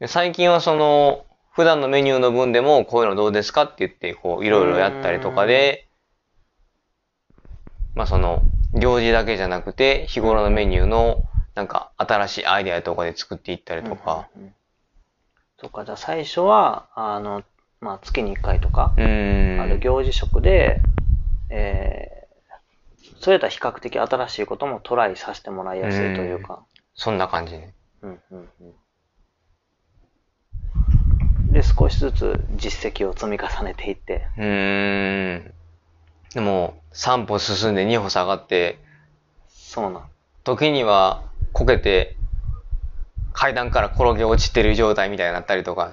[0.00, 5.86] で最近はその普段のメニューの分でもこういうのどうですかって言ってこういろいろやったりとかで、
[7.94, 8.42] まあその
[8.74, 11.24] 行事だけじゃなくて日頃のメニューの
[11.54, 14.54] なんか新しいアイデアとかで作っていったりとか、うんうんうん。
[15.60, 17.42] そっか、じゃあ最初は、あの、
[17.80, 18.94] まあ月に1回とか。
[18.96, 19.00] あ
[19.66, 20.80] る行事食で、
[21.50, 22.21] えー、
[23.22, 26.64] それやったら比較的新しいこともトライさせてもらいやすいというか。
[26.92, 27.72] そんな感じね。
[28.02, 28.64] うんうんう
[31.48, 31.52] ん。
[31.52, 34.26] で、少しずつ実績を積み重ねていって。
[34.36, 35.54] うーん。
[36.34, 38.80] でも、3歩進んで2歩下がって、
[39.48, 40.08] そうなん。
[40.42, 42.16] 時にはこけて、
[43.32, 45.92] 階段から転げ落ちてる状態みたいになったりとか。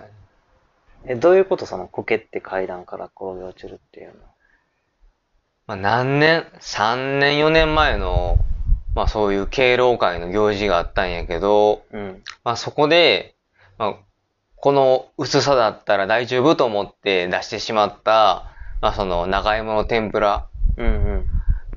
[1.06, 1.68] え、どういうこと？
[1.68, 4.13] そのこけって階段から転げ落ちるっていうの。
[5.69, 8.39] まあ何年、3年4年前の、
[8.95, 12.23] まあそういう敬老会の行事があったんやけど、うん。
[12.43, 13.36] まあそこで、
[13.77, 13.95] まあ、
[14.55, 18.51] この薄さだったら大丈夫と思って出してしまった、
[18.82, 20.47] まあその長芋の天ぷら。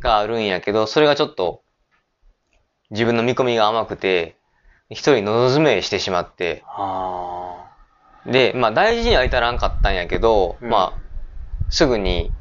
[0.00, 1.62] があるんやけど、それがちょっと
[2.88, 4.36] 自分の見込みが甘くて、
[4.88, 7.66] 一人喉詰めしてしまって、あ
[8.24, 12.32] で、まあ大事には至らんかったんやけど、うんまあ、すぐに、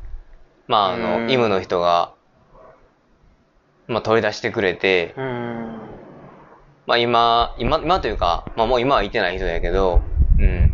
[0.72, 2.14] まああうの、んイムの人が、
[3.88, 5.14] まあ取り出してくれて。
[6.88, 10.02] まあ今、今、今というか、まあもう今はいてない人やけど、
[10.40, 10.74] うん。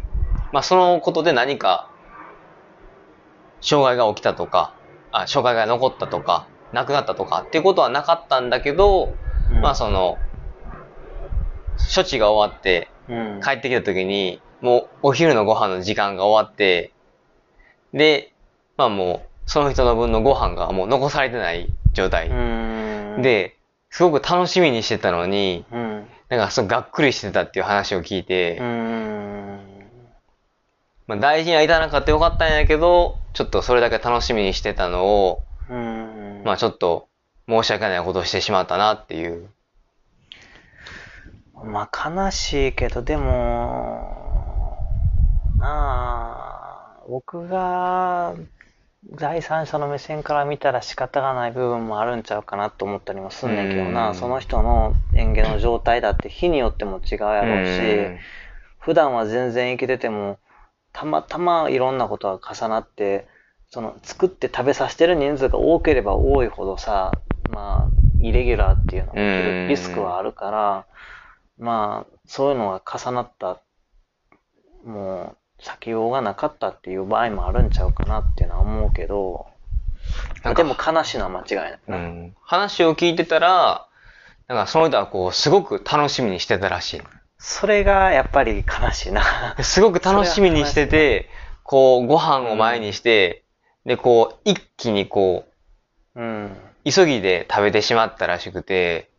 [0.51, 1.89] まあそのことで何か、
[3.60, 4.75] 障害が起きたとか、
[5.12, 9.15] あ、障害が残ったとか、なくなったとかっていうことはなかったんだけど、
[9.63, 10.19] まあその、
[11.95, 13.41] 処置が終わってうん。
[13.43, 16.91] 帰ってきた時に、もうお昼のご飯の時間が終わって、
[17.93, 18.31] で、
[18.77, 22.27] まあもう、その人の分のご飯がもう残されてない状態。
[22.27, 22.33] う
[23.19, 23.57] ん。、で、
[23.89, 26.07] すごく楽しみにしてたのに、うん。
[26.29, 29.60] なんかそうがっくりしてたっていう話を聞いて、うん。
[31.07, 36.41] まあ大事には至らなかったよかったんやけど、ちょっとそれだけ楽しみにしてたのを、うん。
[36.43, 37.07] まあちょっと
[37.47, 39.49] 申し訳ないことをしてしまったなっていう。
[41.63, 44.27] まあ悲しいけど、でも、
[45.57, 48.36] なあ、僕が
[49.12, 54.15] 第三者の目線から見たら仕方がない部分もあるんちゃうかなと思ったりもすんねんけどうな、ん。
[54.15, 58.20] その人の園芸の状態だって日によっても違うやろうし、うん。
[58.80, 60.39] 普段は全然生きてても、
[60.93, 63.28] たまたまいろんなことが重なって、
[63.70, 67.17] その作って食べさせてる人数が多ければ多いほどさ、
[67.50, 70.86] まあ、イレギュラーっていうのがリスクはあるから、
[71.58, 73.60] まあ、そういうのが重なった、
[74.86, 79.47] もう、避けようがなかったっていう場合もあるんちゃうかなっていうのは思うけど、
[80.56, 81.97] でも悲しいのは間違いないな。
[81.97, 83.88] うん話を聞いてたら、
[84.47, 87.01] なんかその人はこう、すごく楽しみにしてたらしい。
[87.38, 89.56] それがやっぱり悲しいな。
[89.62, 91.30] すごく楽しみにしてて、
[91.63, 93.43] こう、ご飯を前にして、
[93.86, 95.45] で、こう、一気にこ
[96.15, 96.45] うん。
[96.86, 99.10] う、急ぎで食べてしまったらしくて、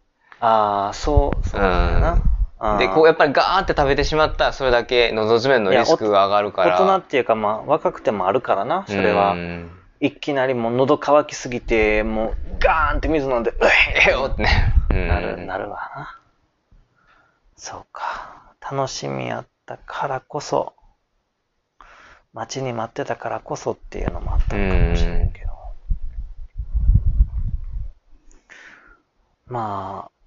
[0.40, 2.12] ああ、そう、そうだよな。
[2.12, 2.37] うん
[2.78, 6.80] で、こうやっぱりガーって食べてしまったら、それだけ喉詰めのリスクが上がるから。
[6.80, 9.36] 大人っていうかまあ若くてもあるからな、それはう。
[9.36, 13.54] んいきなりもう喉乾きすぎて、もうガーンって水飲んで、う
[14.06, 14.74] えよってね。
[14.90, 16.18] うんなる、なるわな。
[17.56, 18.54] そうか。
[18.60, 20.74] 楽しみやったからこそ、
[22.32, 25.48] 待ちに待ってたからこそっていうのもあったのかもしれんけど。
[29.46, 30.17] まあ、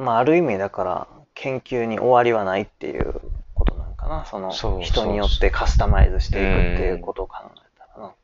[0.00, 3.20] まあある意味だから研究に終わりはないっていう
[3.54, 4.24] ことなんかな。
[4.24, 8.14] その人によってカスタマイズしていくっていうことを考えたらな。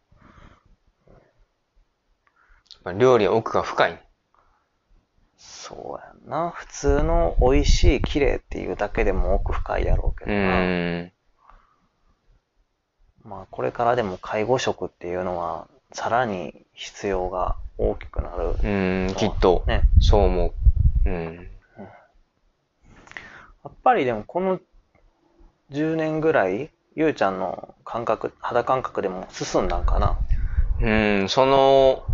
[2.82, 4.02] まあ料理は奥が深い。
[5.36, 6.50] そうやんな。
[6.50, 10.60] 普通の美味しい、綺麗っていうだけでも奥深いやろうけうどな。
[10.60, 11.12] ん。
[13.22, 18.54] まあこれからでも介護職っていうのはさらに必要が大きくなる。
[18.62, 19.64] うん、きっと。
[19.66, 19.82] ね。
[20.00, 20.54] そう思
[21.04, 21.10] う。
[21.10, 21.50] うん。
[23.66, 24.60] やっぱりでもこの
[25.72, 30.16] 10年ぐらい、ゆうちゃんの感覚、肌感覚でも進んだんかな。
[30.80, 32.04] うん、その、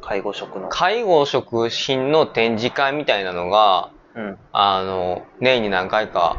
[0.00, 0.68] 介護職の。
[0.70, 4.38] 介護食品の展示会みたいなのが、うん。
[4.50, 6.36] あの、年に何回か、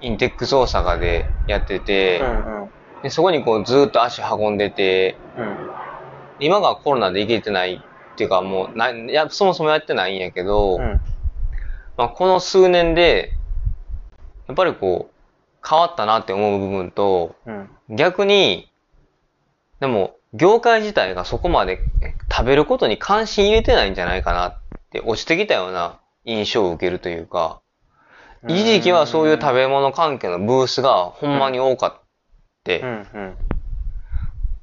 [0.00, 2.70] インテックス大阪でやってて、うんうん。
[3.02, 5.56] でそこにこうずっと足運んでて、うん。
[6.38, 11.00] 今がコロナで行けてないっていうかもうな、いや、そもそもやってないんやけど、うん。
[11.98, 13.32] まあ、この数年で、
[14.46, 17.68] やっぱりこう、変わったなって思う部分と、うん。
[17.90, 18.70] 逆に、
[19.80, 24.58] でも、業界自体がそこまでえ食べることに関心入れてないんじゃないかなっ
[24.90, 27.60] て落ちてきたような印象を受けるというか、
[28.46, 32.02] 一時期はそういう食べ物関係のブースがほんまに多かっ
[32.62, 33.36] て、うんうん。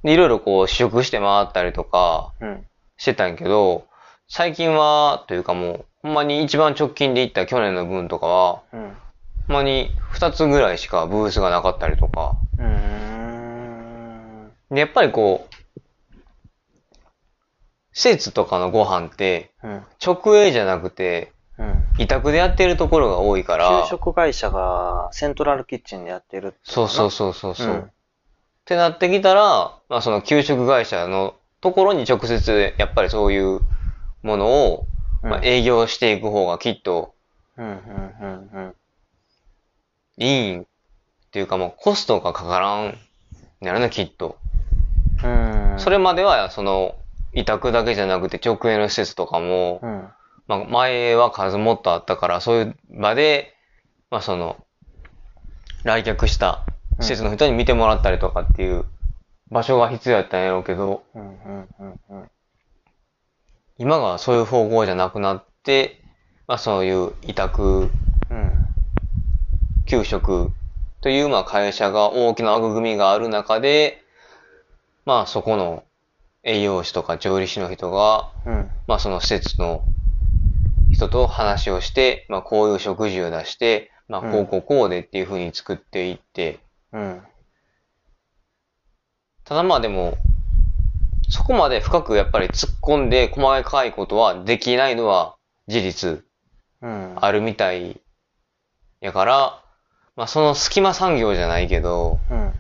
[0.03, 2.65] でいろいろこう試食して回ったりとかうん。
[2.95, 3.87] してたんやけど、
[4.27, 8.95] 最近は、というかもう、ほんまに一番直近で行った去年の分とかは、うん。
[9.47, 14.51] ほんまに二つぐらいしかブースがなかったりとか、うーん。
[14.69, 15.79] でやっぱりこう、
[17.91, 19.83] 施設とかのご飯って、うん。
[19.99, 21.83] 直営じゃなくて、うん。
[21.97, 27.87] 委託でやってるところが多いから、給食会社がセントラルキッチンでやってるってそうそうそそうそうそう、うんっ
[28.67, 33.61] てなってきたら、まあその給食会社のところに直接やっぱりそういう
[34.21, 34.94] ものを、うん
[35.29, 37.15] まあ、営業していく方がきっと
[37.57, 38.75] うんうんうんうん。
[40.17, 40.65] いいっ
[41.31, 42.97] ていうかもうコストがかからん
[43.61, 44.37] なるな、きっと。
[45.23, 45.75] うん。
[45.77, 46.95] それまではその
[47.33, 50.09] 委託だけじゃなくて直営の施設とかも、うん。
[50.47, 53.55] まあ前は数もっとあったからそういう場で、
[54.11, 54.57] まあその
[55.83, 56.65] 来客した
[56.99, 58.85] 施設の人に見てもらったりとかっていう
[59.49, 62.29] 場所が必要やったんやろうけど、うんうんうんうん。
[63.77, 66.01] 今がそういう方向じゃなくなって、
[66.47, 67.89] まあそういう委託、
[68.29, 68.51] うん。
[69.85, 70.51] 給食
[71.01, 74.01] というまあ会社が大きな枠組みがある中で、
[75.05, 75.83] まあそこの
[76.43, 78.69] 栄養士とか調理師の人が、うん。
[78.87, 79.83] まあその施設の
[80.91, 86.59] 人と話をして、まあこういう食事を出して、まあこうこうこうでっていう風に作っていって、
[86.93, 87.21] うん。
[89.43, 90.17] ただまあでも、
[91.29, 95.35] そこまで深くやっぱり突っ込んで細かいことはできないのは
[95.67, 96.23] 事実
[96.81, 97.13] うん。
[97.15, 97.99] あるみたい
[99.01, 99.63] やから、
[100.15, 102.53] まあその隙間産業じゃないけど、うん。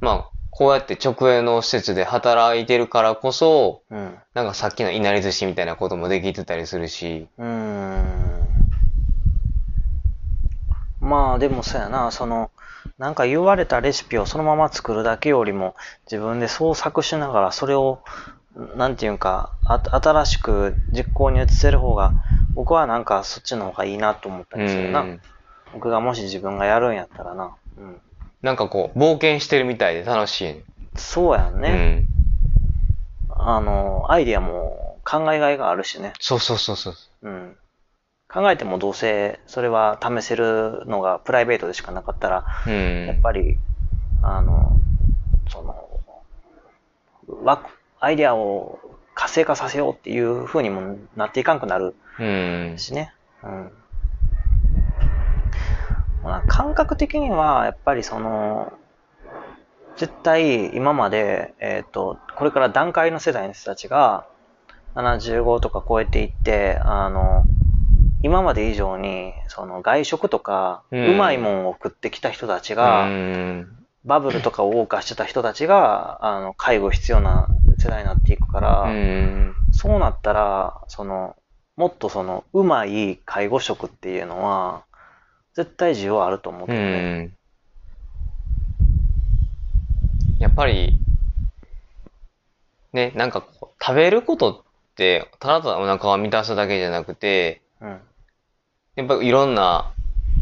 [0.00, 4.18] まあこうやって直営の施設で働いてるからこそ、うん。
[4.34, 8.48] なんかさっきのいなり寿司みたいなこともできてたりするし、うーん。
[11.00, 12.50] まあでもそうやな、その、
[12.98, 15.76] なんか言われたレシピをそのまま作るだけよりも、
[16.10, 18.00] 自分で創作しながらそれを、
[18.76, 22.14] なんていうんか、あ新しく実行に移せる方が、
[22.54, 25.02] 僕はなんかそっちの方がいいなと思ったうりするな。
[25.02, 25.20] ん。
[25.72, 27.54] 僕がもし自分がやるんやったらな。
[27.78, 28.00] うん。
[28.42, 30.64] なんかこう、冒険してるみたいで楽しいね。
[30.96, 32.08] そうやんね。
[33.30, 36.14] あの、アイディアも考えがいがあるしね。
[36.18, 36.94] そうそうそうそう。
[37.22, 37.56] うん。
[38.28, 43.06] 考えてもどうせそれは試せるのがプライベートでしかなかったら、うん。
[43.06, 43.58] やっぱり、
[44.22, 44.78] あの、
[45.48, 45.88] その、
[47.42, 47.66] わ
[48.00, 48.78] アイデアを
[49.14, 52.74] 活性化させようっていう風にもなっていかんくなるうん。
[52.76, 53.14] しね。
[53.42, 53.72] うん。
[56.22, 58.72] まあ感覚的には、やっぱりその、
[59.96, 64.26] 絶対今まで、えっ、と、これから段階の世代の人たちが、
[64.94, 67.46] 75とか超えていって、あの、
[68.22, 73.78] 今まで以上に、その外食とか、うんうまいもんを食ってきた人たちうが、ん。
[74.04, 79.54] バブルとかを謳歌してた人たちが、あの、介護必要な世代になっていくから、うん。
[79.70, 81.36] そうなったら、その、
[81.76, 84.82] もっとその、うまい介護職っていうのは、
[85.54, 87.38] 絶対需要あると思うけうど。
[90.38, 91.00] やっぱり、
[92.92, 98.00] ね、なんかこう、食べることって、ただただお腹を満たすだけじゃなくて、うん。
[98.98, 99.92] やっぱりいろんな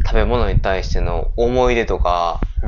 [0.03, 2.67] 食べ物に対しての思い出とか、う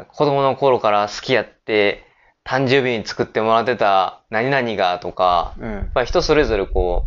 [0.00, 0.04] ん。
[0.04, 2.02] 子供の頃から好きやって、
[2.42, 7.06] 誕生日に作ってもらってた何々がとか、うんやっぱり人それぞれこ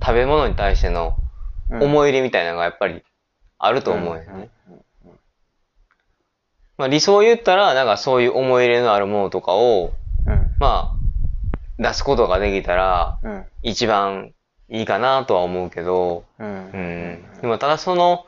[0.00, 1.18] う、食べ物に対しての
[1.68, 1.82] うん。
[1.82, 3.02] 思い入れみたいなのがやっぱり
[3.58, 4.48] あると思うよね。
[6.78, 9.92] まあ理想を言ったら、なんかそういう思い入れのあるものとかを、
[10.26, 10.46] うん。
[10.58, 13.44] まあ、出すことができたら、うん。
[13.62, 14.32] 一番
[14.68, 16.46] いいかなとは思うけど、うん。
[16.46, 17.26] うん。
[17.34, 17.40] うん。
[17.40, 18.26] でもただその、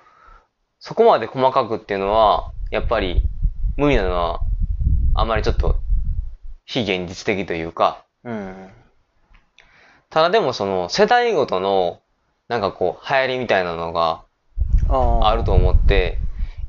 [0.79, 3.27] そこまで細かくっていうのは、やっぱり
[3.77, 4.41] 無理なのは、
[5.15, 5.81] あまりちょっと
[6.65, 8.71] 非現実的というか、うん。
[10.11, 12.01] ただでもその世代ごとの、
[12.49, 14.23] なんかこう、流行りみたいなのが
[14.89, 16.21] ああると思って、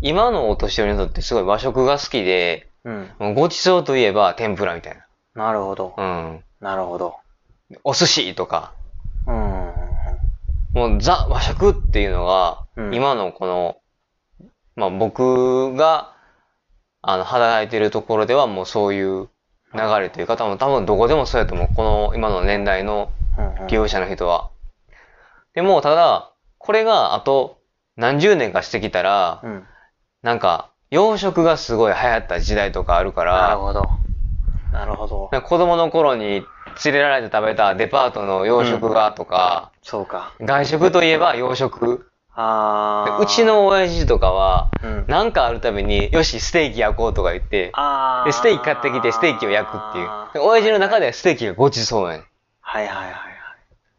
[0.02, 3.36] 今のお年寄りにとってすごい和食が好きで、うん。
[3.36, 5.00] ごちそうといえば天ぷらみたい
[5.36, 5.94] なるほど。
[5.98, 6.04] な。
[6.04, 6.44] うん。
[6.60, 7.16] なるほど。
[7.84, 8.74] お寿司とか、
[9.28, 9.57] うん。
[10.78, 13.78] もうザ和食っていうのが、うん今のこの、
[14.76, 16.14] まあ僕が、
[17.02, 19.30] あの、働いてるところではもうそういう
[19.74, 21.70] 流れというか、多分、多分どこでもそうやと思う。
[21.74, 23.68] この今の年代のうん。
[23.68, 24.50] 業者の人は。
[25.54, 27.60] でも、ただ、これがあと
[27.96, 29.64] 何十年かしてきたら、うん。
[30.22, 33.86] なんか、洋食がすごい流行った時代とかあるかなるら、ほど。
[34.72, 35.30] なるほど。
[35.32, 36.44] なんか子供の頃に
[36.84, 40.34] 連れられて食べたデパートの洋食がとか、そうか。
[40.42, 42.12] 外食といえば洋食。
[42.36, 43.20] ああ。
[43.20, 45.06] でうち、の親父とかは、うん。
[45.08, 50.10] なんかあるたびに、よし、ステーキ焼こうとか言って、あで、ステーキ買ってきてステーキを焼くっていう。
[50.34, 52.26] で親父の中ではステーキがごちそうやね
[52.60, 53.14] はいはいはい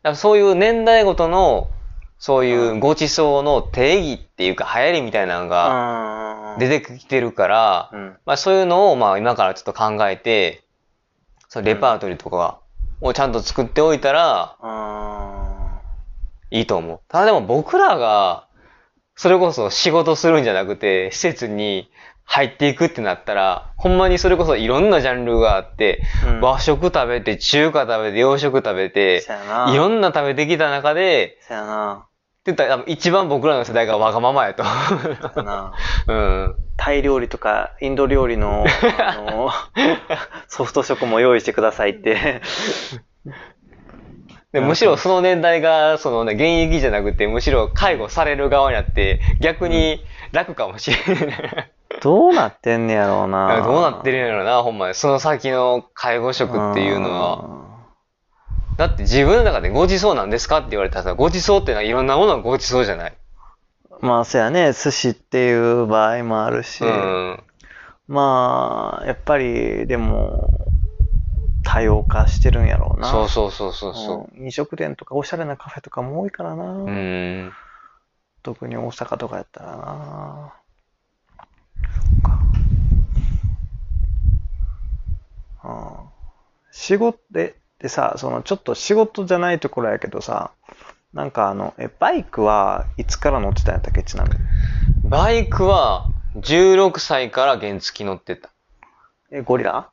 [0.04, 0.16] はい。
[0.16, 1.70] そういう年代ごとの、
[2.18, 6.58] そういうごちそうの定義っていうか流行りみたいなのがうん。
[6.58, 8.16] 出てきてるから、うん。
[8.26, 10.64] まあそういうのをまあ今からちょっと考えて、
[11.48, 12.60] そのレパートリーとか
[13.00, 15.37] をちゃんと作っておいたらうん。
[16.50, 17.00] いいと思う。
[17.08, 18.48] ただでも僕らが、
[19.16, 21.90] それこそ仕事するんじゃなくて、施設に
[22.24, 29.24] 入っていくってなったら、ほんまにそれこそいろんなジャンルがあって、うん和食食べて、中華食べて、洋食食べて。
[29.72, 32.04] いろんな食べてきた中で、そやな。
[32.04, 34.62] って言ったら一番僕らの世代がわがままやと。
[35.42, 35.72] な。
[36.06, 36.54] うん。
[36.76, 38.64] タイ料理とかインド料理の、
[38.98, 39.50] あの、
[40.48, 42.40] ソフト食も用意してくださいって。
[44.52, 51.72] でむしろその年代が、そのね、現役じゃなくて、むしろ介護される側になって、逆に楽かもしれない。
[52.00, 53.60] どうなってんねやろうな。
[53.62, 54.94] どうなってるんやろな、ほんまに。
[54.94, 57.68] その先の介護職っていうのは。
[58.78, 63.12] だって自分の中でごちそうなんですかって言われたらさ、ごちそうってのはいろんなものがごちそうじゃない。
[64.00, 64.08] うん。
[64.08, 67.42] まあ、そやね、寿司っていう場合もあるし、うん。
[68.06, 70.48] まあ、やっぱり、でも、
[71.62, 73.10] 多様化してるんやろうな。
[73.10, 76.64] そうそうそうそうそうん飲食店とかおしゃれなカフェとかも多いからな。
[76.64, 76.86] う。
[76.86, 77.52] うん。
[78.42, 80.54] 特に大阪とかやったらな。
[85.64, 86.08] うん
[86.70, 90.52] 仕事で、でさ、そのちょっと仕事じゃないところやけどさ、
[91.12, 94.36] なんかあの、え、バイクはいつから乗ってたんやったっけちなみに？
[95.04, 98.50] バイクは16歳から原付乗ってた。
[99.30, 99.90] え、ゴリラ？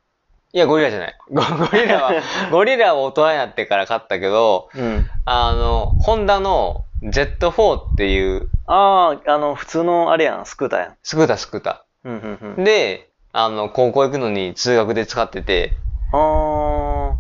[0.56, 1.18] いや、ゴリラじゃない。
[1.32, 2.14] ゴ ゴリラは、
[2.50, 5.06] ゴリラは大人になってから買ったけど、うん。
[5.26, 10.98] あの、ホンダの Z4 っていう、ああ、あの、普通のあれやん、スクーターやん。
[11.04, 12.64] スクータースクータうん、うん、うん。
[12.64, 12.64] ー。
[12.64, 15.74] で、あの、高校行くのに通学で使ってて、
[16.14, 17.16] あー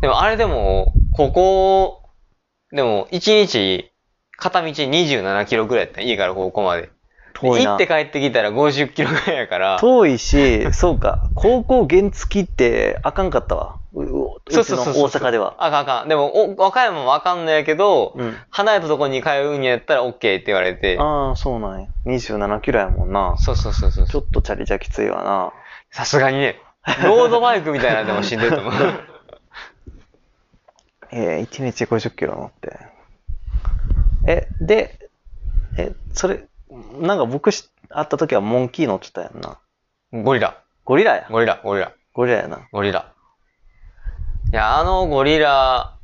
[0.00, 2.02] でもあれでも、ここ、
[2.72, 3.92] でも1日、
[4.38, 6.88] 片道27キロぐらいやった家からここまで。
[7.42, 13.76] で遠いな行って帰ってきたら50キロぐらいやから、遠いし、そうか、高校原付ってあかんかったわ。
[13.92, 15.56] そうそうそう大阪では。
[15.58, 16.08] あかんあかん。
[16.08, 18.36] でも、お和歌山もあかんのやけど、うん。
[18.50, 21.88] 離れたとこに通うんやったら OK って言われて、ああ、そうなんや。
[22.06, 23.34] 27キロやもんな。
[23.38, 25.52] そうそうそうそうちょっとチャリじゃきついわな。
[25.90, 26.60] さすがにね、
[27.02, 28.72] ロードバイクみたいなのでも死んでると思う。
[31.12, 32.78] えー、1日50キロ乗って。
[34.26, 34.98] え、で、
[35.76, 36.44] え、それ、
[37.00, 39.58] なんか僕し会った時はモンキー乗ってたやんな。
[40.12, 40.62] ゴリラ。
[40.84, 41.26] ゴリラや。
[41.30, 42.60] ゴリラ、ゴリラ、ゴリラやな。
[42.72, 43.12] ゴリラ。
[44.52, 45.96] いや、あのゴリラ、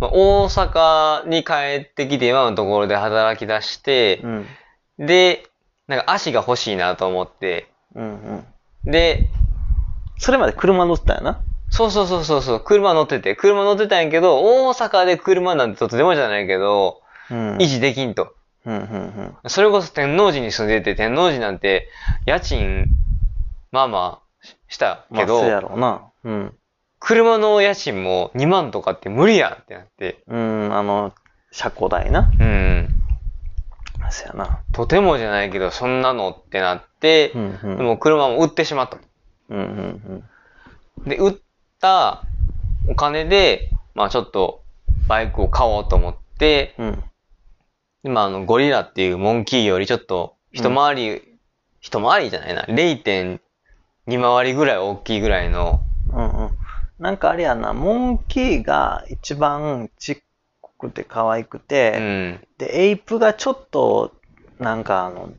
[0.00, 4.46] まあ大阪に帰ってきて今のところで働き出してう、ん。
[4.98, 5.46] で、
[5.86, 8.44] なんか足が欲しいなと思って、うん
[8.84, 8.90] うん。
[8.90, 9.28] で、
[10.18, 11.40] それまで車乗ってたやな。
[11.70, 17.00] そうそうそうそうそう、車乗ってて、車乗ってたんやけど、大阪で車なんてとてもじゃないけど、
[17.30, 17.56] うん。
[17.56, 18.35] 維持できんと。
[18.66, 18.78] うん、う
[19.46, 21.88] ん、それこそ天王寺に住んでて、天王寺なんて、
[22.26, 22.86] 家賃、
[23.70, 24.26] まあまあ、
[24.68, 25.16] したうん。
[25.16, 26.02] まあ、けど、そうやろうな。
[26.24, 26.54] うん。
[26.98, 31.14] 車の家賃も2万とかって無理やんってなって、うん、あの、
[31.52, 32.32] 車庫代な。
[32.40, 32.88] うん。
[34.10, 34.60] そうやな。
[34.72, 37.76] とてもじゃないけど、そんなのってなってう、ん、うん。
[37.76, 38.98] でも車も売ってしまった。
[39.48, 40.22] うん、
[40.98, 41.34] うん、で、売っ
[41.80, 42.24] た
[42.88, 44.62] お金で、まあちょっと
[45.06, 46.86] バイクを買おうと思って、うん。
[46.86, 47.04] うん。
[48.06, 51.22] でまああのゴリラっていうモンキーよりちょっと一回り、
[51.80, 53.40] 一回りじゃないな、0.2
[54.22, 55.80] 回りぐらい大きいぐらいの、
[56.12, 56.50] うん、うん。
[57.00, 60.18] なんかあれやな、モンキーが一番ちっ
[60.60, 62.46] こくて可愛くうて、ん。
[62.58, 64.12] で、エイプがちょっと、
[64.60, 65.32] なんかあの、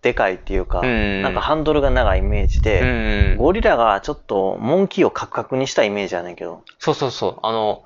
[0.00, 3.36] でかいっていうか、うんなんかハンドルが長いイメージうで、ん。
[3.38, 6.62] ゴリラがちょっとモンキーをカクカクにしたイメージやねんけど。
[6.78, 7.38] そうそうそう。
[7.42, 7.82] あの、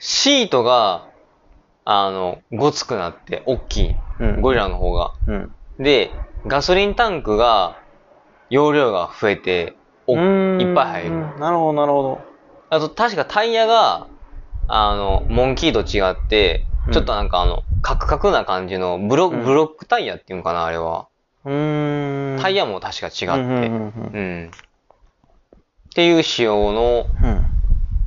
[0.00, 1.13] シートが、
[1.84, 3.96] あの、ごつくなって、大きい。
[4.18, 5.12] うんゴリラの方が。
[5.26, 5.54] うん。
[5.78, 6.10] で、
[6.46, 7.76] ガソリンタンクが、
[8.48, 9.76] 容量が増えて、
[10.06, 11.40] おいっぱい入る。
[11.40, 12.20] なるほど、なるほど。
[12.70, 14.06] あと、確かタイヤが、
[14.68, 21.08] あの、モンキーと違ってう、んちょっとなんかあの、カクカクな感じの、ブロうんブロックタイヤっていうのかな、あれは。
[21.44, 22.38] うーん。
[22.40, 23.24] タイヤも確か違って。
[23.24, 24.50] うんうんうんうん。
[24.50, 27.46] っていう仕様の、うん。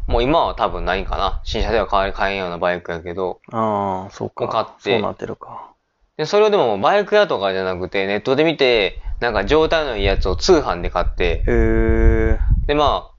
[0.08, 1.42] もう今は多分ないかな。
[1.44, 3.42] 新車では買え買えんようなバイクやけど。
[3.52, 4.48] ああ、そうか。
[4.48, 5.72] 買ってそうなってるか。
[6.16, 12.40] で、それをでもバイク屋とかじゃなくて、ネットで見て、なんか状態のいいやつを通販で買って、へえ。
[12.68, 13.16] で、まあ、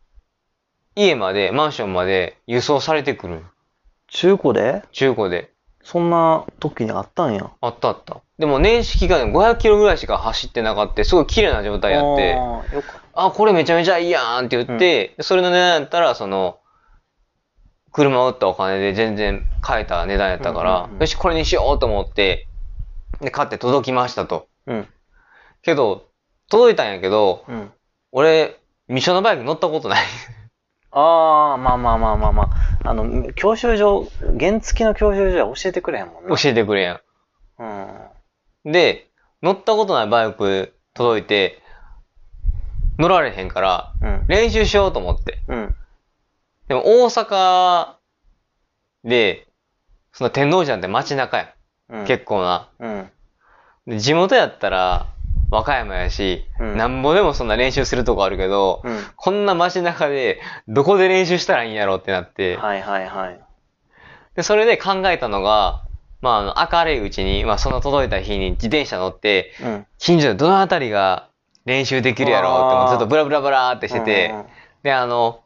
[0.96, 3.44] 家まで、マンションまで輸送されてくる。
[4.08, 4.82] 中古で？
[4.92, 5.52] 中古で。
[5.84, 7.50] そんな時にあったんや。
[7.60, 8.20] あったあった。
[8.38, 11.04] でも年式がね500キロぐらいしか走ってなかった。
[11.04, 12.36] すごい綺麗な状態やって、
[13.14, 16.58] あこれめちゃめちゃいいやんって言って、それの値段やったら、その、
[17.92, 22.46] 車を売ったお金で全然買えた値段やったから、うんうんうんよし、これにしようと思って、
[23.20, 24.48] で、買って届きましたと。
[24.66, 24.72] た。
[24.72, 24.88] うん。
[25.62, 26.08] けど、
[26.50, 27.70] 届いたんやけど、うん。
[28.12, 28.58] 俺、
[28.88, 30.04] ミショのバイク乗ったことない。
[30.90, 32.50] ああ、まあまあまあまあま
[32.84, 32.88] あ。
[32.88, 34.08] あの、教習所、
[34.38, 36.36] 原付きの教習所は教えてくれへんもんな。
[36.36, 37.00] 教えてくれや
[37.58, 38.70] うん。
[38.70, 38.72] ん。
[38.72, 39.10] で、
[39.42, 41.62] 乗ったことないバイク届いて、
[42.98, 44.24] 乗られへんから、うん。
[44.28, 45.42] 練習しようと思って。
[45.48, 45.74] うん。
[46.68, 47.94] でも大阪
[49.04, 49.48] で、
[50.12, 51.54] その天王寺なんて街中や
[51.90, 52.02] うん。
[52.04, 52.06] ん。
[52.06, 52.70] 結構な。
[52.78, 53.10] うん。
[53.86, 55.06] で地元やったら、
[55.50, 59.00] 和歌山やし、うんなんぼでもそんな練習するとこあるけど、うん。
[59.16, 63.40] こんな街中で、どこで練習したらいいんやろってなって、はいはいはい。
[64.36, 65.84] で、それで考えたのが、
[66.20, 69.86] まあ、あの、明るいうちに、まあ、その届いた日に自転車乗って、うん。
[69.98, 71.28] 近所でどのあたりが
[71.64, 74.34] 練習できるやろうってずっとブラブラブラーってしてて、
[74.82, 75.40] で、あの、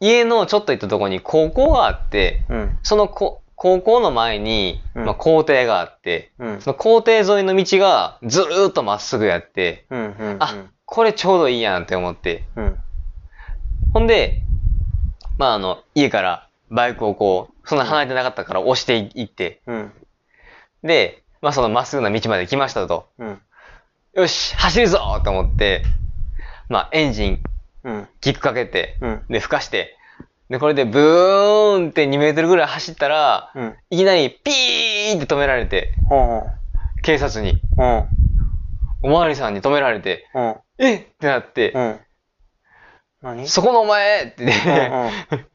[0.00, 2.60] 家のちょっと行ったとこに高校があって、うん。
[2.60, 2.78] うん。
[2.82, 6.60] そのこ高校の前に、うんまあ、校庭があって、うん。
[6.62, 10.00] その校庭沿いの道がずーっとまっすぐやって、うん。
[10.00, 10.36] うん。
[10.40, 10.54] あ、
[10.86, 12.44] これちょうどいいやんって思って。
[12.56, 12.78] うん。
[13.92, 14.42] ほんで、
[15.36, 19.92] まあ、あの、家からバイクをこう、そんな離れてなかったから押していって、うん。
[20.82, 23.10] で、まあ、そのまっすぐな道まで来ましたと。
[23.18, 23.40] うん。
[24.14, 25.82] よし、走るぞと思って、
[26.70, 27.42] まあ、エンジン、
[27.84, 28.08] うん。
[28.20, 29.22] キックかけて、うん。
[29.28, 29.96] で、吹かして、
[30.48, 33.76] で、これでブーンって2メートルぐらい走ったら、うん。
[33.90, 38.08] いきなりピーンって止められて、ほう警察に、ほう。
[39.02, 40.48] おまわりさんに止められて、うん。
[40.48, 40.56] うん。
[40.78, 40.98] えっ？
[41.00, 42.00] ってなって、うん。
[43.22, 43.48] 何？
[43.48, 45.12] そこのお前ってうんうんね、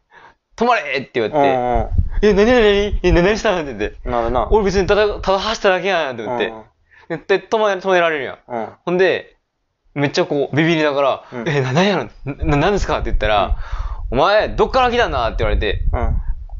[0.55, 1.89] 止まれって言って、うん
[2.21, 3.51] え、なになになにえ、何した？
[3.61, 4.11] んって言って、うん。
[4.11, 4.47] なるな。
[4.49, 6.53] 俺別にただ、ただ走っただけやんって言って、
[7.09, 8.37] で、で止め、止められるやん。
[8.47, 8.59] うん。
[8.59, 8.69] うん。
[8.85, 9.34] ほんで、
[9.95, 11.49] めっちゃこう、ビビりながら、うん。
[11.49, 12.09] え、な、なんやろ？
[12.25, 12.99] な、なんですか？
[12.99, 13.57] って言ったら、
[14.11, 15.25] お前、どっから来たんだ？
[15.27, 16.17] って言われて、うん。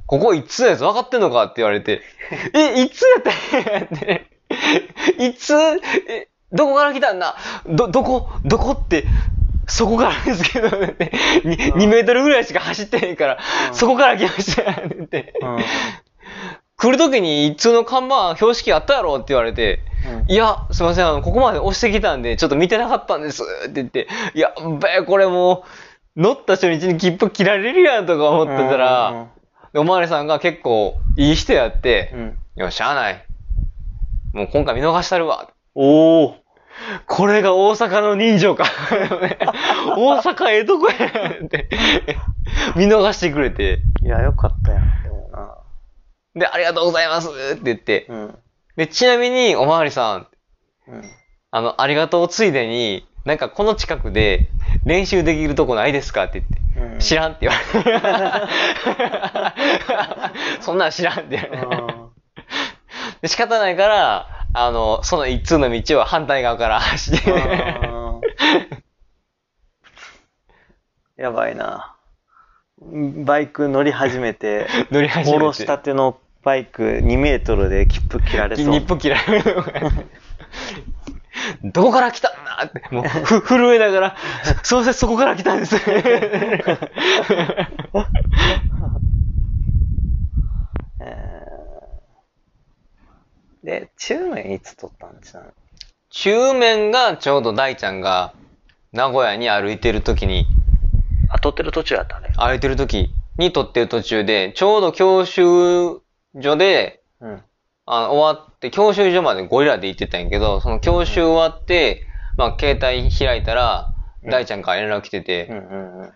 [0.07, 1.43] ここいつやつ分かってんのか？
[1.43, 2.01] って言われて、
[2.53, 3.79] え、いつやったんや？
[3.81, 4.27] って、
[5.19, 7.35] いつ、え、どこから来たんだ？
[7.67, 9.03] ど、どこ、どこって、
[9.67, 10.95] そこからですけど、ね、
[11.43, 13.75] に 2, メートルぐらいしか走ってへんから、うん。
[13.75, 15.57] そこから来ましたって言って、うん。
[16.77, 19.81] 来るときに一通の看板、標識あったやろって言われて、
[20.27, 25.63] いや、すいません、あの、ここまで押してきたんで、ちょっと見てなかったんですって言って、いや、べえ、これも
[26.17, 29.27] う、乗った初日に切符切られるやんとか思ってたら、
[29.73, 32.37] でおまわりさんが結構いい人やってう、ん。
[32.55, 33.25] よしゃあない。
[34.33, 35.49] もう今回見逃したるわ。
[35.73, 36.35] おお。
[37.07, 38.65] これが大阪の人情か。
[39.97, 40.93] 大阪ええとこや
[41.43, 41.67] って。
[42.75, 43.79] 見逃してくれて。
[44.01, 44.83] いや、よかったやん。
[46.35, 48.07] でありがとうございますって言って。
[48.09, 48.37] うん。
[48.75, 50.27] で、ちなみに、おまわりさん、
[50.87, 51.03] うん。
[51.51, 54.49] あの、ありがとうついでに、なんかこの近くで
[54.85, 56.79] 練習できるとこないですかって言って。
[56.79, 56.93] うん。
[56.93, 57.65] うん知らんって言われ
[60.29, 60.61] て。
[60.61, 61.99] そんなん知らんって言われて。
[63.21, 67.31] で仕方ないから、あの、その一通の道を反対側から走って。
[67.31, 68.05] うん
[71.17, 71.95] やばいな。
[73.23, 75.39] バイク乗り始めて、乗り始めて。
[75.39, 78.71] 下ろしたてのバイク2メートルで切符切られそう。
[78.71, 79.55] 日本切られる。
[81.63, 84.15] どこから来たんだって、もう、ふ、 震えながら、
[84.63, 85.75] すいません、そこから来たんです。
[91.01, 95.51] えーで、中面いつ撮ったんちなみに？
[96.11, 98.33] 中面がちょうど大ちゃんが
[98.93, 100.45] 名古屋に歩いてる時に、
[101.29, 102.31] あ、撮ってる途中やったね。
[102.37, 106.04] 歩いてる時に撮ってる途中で、ちょうど教習
[106.41, 107.43] 所で、うん。
[107.87, 112.03] あの終わって、教習所までゴリラで行ってたんやけど、その教習終わって、
[112.37, 113.95] まあ、携帯開いたら、うん
[114.27, 116.11] 大ちゃんから連絡来てて、うんうんうん。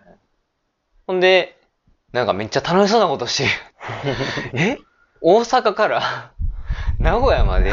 [1.06, 1.56] ほんで、
[2.12, 3.50] なんかめっちゃ楽しそうなことしてる。
[4.60, 4.78] え？
[5.20, 6.32] 大阪から
[6.98, 7.70] 名古屋まで？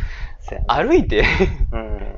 [0.66, 1.26] 歩いて？
[1.72, 2.16] うん。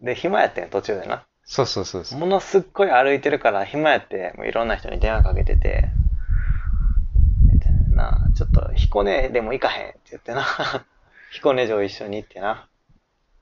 [0.00, 1.26] で、暇やってん、途中でな。
[1.44, 2.20] そうそうそうそう。
[2.20, 5.90] ものすっごい歩いてるから暇やって、もういろんな人に電話かけてて
[7.96, 10.44] な、ちょっと彦根でも行かへんって言ってな。
[11.32, 12.68] 彦根城一緒に行ってな。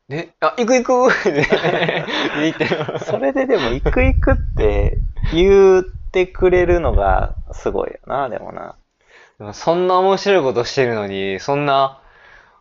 [0.09, 1.47] で、あ、行く行くって
[2.41, 2.99] 言ってる。
[3.05, 5.03] それででも行く行くって
[5.33, 8.77] 言ってくれるのがすごいよな、でもな。
[9.53, 12.01] そんな面白いことしてるのに、そんな、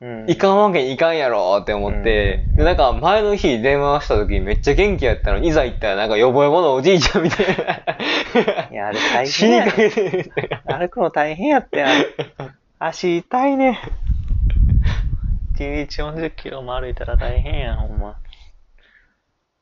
[0.04, 0.30] うん。
[0.30, 8.68] いかんわけにいかんやろって思って、うんでなんか前の日電話した時めっちゃ元気やったのに、いざ行ったらなんかヨボヨボのおじいちゃんみたいな。
[8.70, 10.32] いや、あれ大死に変やかけてる。
[10.66, 12.08] 歩くの大変やって、あれ。
[12.80, 13.80] 足痛いね。
[15.56, 18.18] 1日40キロも歩いたら大変やん、ほんま。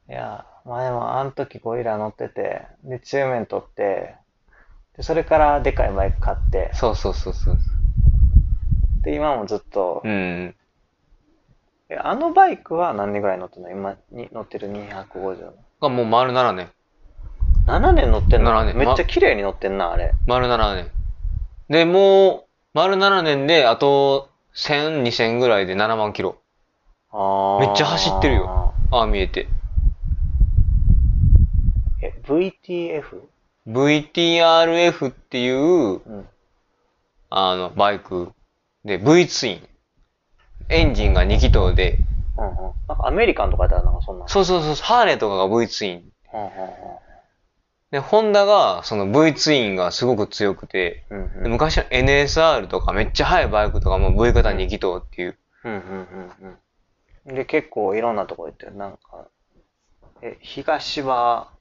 [0.10, 4.16] いや、まあでも、あの時ゴリラ乗ってて、で、中面取って、
[4.98, 7.60] で、それからでかいバイク買って、そうそうそうそう。
[9.04, 10.56] で、今もずっと、うん。
[11.90, 13.70] えあのバイクは何年ぐらい乗ってんの？
[13.70, 15.52] 今に乗ってる250。
[15.82, 16.70] がもう丸7年。
[17.66, 20.14] 7年乗ってんの？7年めっちゃ綺麗に乗ってんな、あれ。
[20.26, 20.92] 丸7年。
[21.70, 22.44] で、もう、
[22.74, 26.38] 丸7年で、あと、1000、2000ぐらいで7万キロ。
[27.12, 28.74] あーめっちゃ走ってるよ。
[28.92, 29.48] ああ、見えて。
[32.02, 33.22] え、VTF?
[33.68, 36.28] VTRF っていう、うん。
[37.30, 38.32] あの、バイク
[38.86, 39.68] で、V ツイン。
[40.70, 42.00] エンジンが2気筒で、
[42.38, 42.56] うんうん。
[42.88, 44.28] なんかアメリカンとかやったらなんかそんな。
[44.28, 46.12] そうそうそう、ハーレーとかが V ツイン。
[46.34, 46.50] うんうん
[47.92, 51.26] で、ホンダが、その V ツインがすごく強くて、うん。
[51.26, 55.38] うんで昔の NSR とかめっちゃ速いバイクとかも V 型2気筒っていう。
[55.66, 56.58] うんうんうん
[57.28, 57.36] うん。
[57.36, 58.76] で、結構いろんなとこ行ってる。
[58.76, 59.28] なんか、
[60.22, 61.52] え、東は、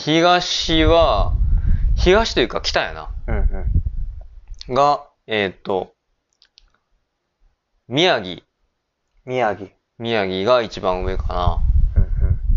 [0.00, 1.34] 東は、
[1.96, 3.10] 東というか北やな。
[3.28, 3.34] うん
[4.68, 4.74] うん。
[4.74, 5.94] が、えーっと、
[7.88, 8.42] 宮城。
[9.24, 9.70] 宮城。
[9.98, 11.62] 宮城が一番上か。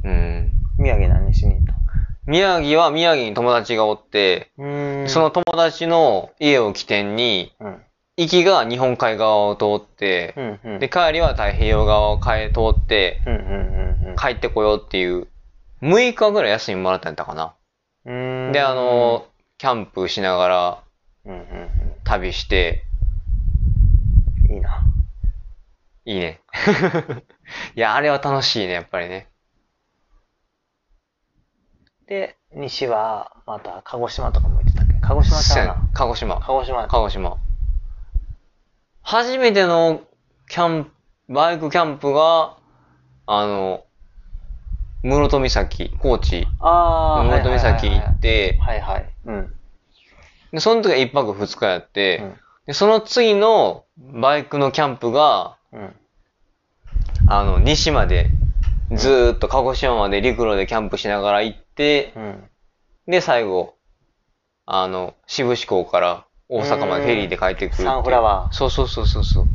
[0.03, 0.09] な。
[0.09, 0.51] うん。
[0.79, 1.75] 宮城何しに行った？
[2.25, 4.63] 宮城は宮城に友達がおって、そ
[5.19, 7.81] の、友達の家を起点に、うん。
[8.17, 10.79] 行きが日本海側を通ってう、んうん。
[10.79, 14.15] で、帰りは太平洋側を帰通って、うんうんうんうん。
[14.15, 15.27] 帰ってこようっていう、
[15.81, 17.53] 6日ぐらい休みもらったんやったかな。
[18.53, 20.83] で、あの、キャンプしながら
[21.25, 22.85] うんうん旅して、
[24.49, 24.55] うん。
[24.55, 24.83] いいな。
[26.05, 26.41] いいね。
[27.75, 29.27] いや、あれは楽しいね、やっぱりね。
[32.07, 34.93] で、西は、また、鹿児島とかも行ってたっけ？
[35.01, 35.89] 鹿児島ちゃうな。
[35.93, 36.39] 鹿児島。
[36.39, 36.87] 鹿児島。
[36.87, 37.37] 鹿児島。
[39.01, 40.01] 初めての
[40.47, 40.91] キャンプ、
[41.33, 42.57] バイクキャンプが、
[43.25, 43.83] あの、
[45.01, 49.09] 室戸岬、高知、ああ、室戸岬行って、はいはい。
[49.25, 49.54] うん。
[50.55, 55.95] で、その時は一泊二日やって、うんで、その次のバイクのキャンプが、うん。
[57.27, 58.31] あの、西まで、
[58.91, 62.49] ずーっと鹿児島まで陸路でキャンプしながら行って、うん。
[63.07, 63.75] で、最後、
[64.65, 69.45] あの、渋志港から大阪までフェリーで帰ってくるサンフラワーそうそうそうそうそう。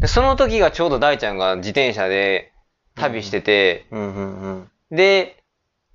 [0.00, 2.52] で、その時がちょうど大ちゃんが自転車で
[2.94, 3.86] 旅してて。
[4.90, 5.42] で、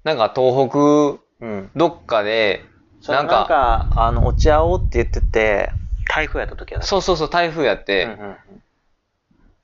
[0.03, 1.71] なんか東北うん。
[1.75, 2.63] どっかで、
[3.01, 5.73] そうなんか、あの、落ち合おうって言ってて、
[6.07, 6.81] 台風やった時や。
[6.81, 8.37] そうそうそう台風やって、うんうん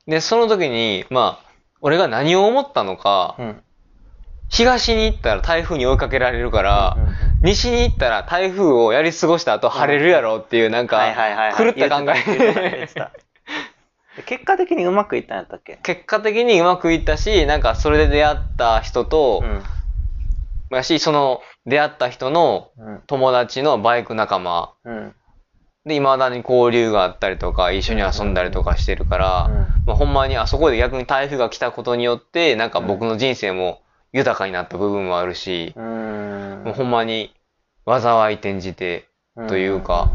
[0.07, 1.49] で、その時に、まあ、
[1.81, 3.45] 俺が何を思ったのか、うん。
[3.45, 3.63] うん。
[4.47, 7.09] 東に行ったら台風に追いかけられるから、うんうん
[7.43, 11.73] 西に行ったら台風をやり過ごした後晴れるやろっていうなんか、はいはいはいはい。
[11.73, 12.87] 狂った考え
[14.25, 15.77] 結果的にうまくいったんやったっけ？
[15.83, 19.63] 結果的にうまくいったし、なんかそれで出会った人と、うん。
[20.75, 23.01] やし、その出会った人のうん。
[23.05, 24.73] 友達のバイク仲間。
[24.83, 25.15] うん。
[25.85, 29.49] で、未だに交流があったりとか、一緒に遊んだりとかしてるから、
[29.85, 36.63] まあ、ほんまにあそこで逆に台風が来たことによって、なんか僕の人生も豊かになった部分もあるし、うん。
[36.65, 37.35] もうほんまに
[37.85, 39.07] 災い転じて、
[39.47, 40.09] というか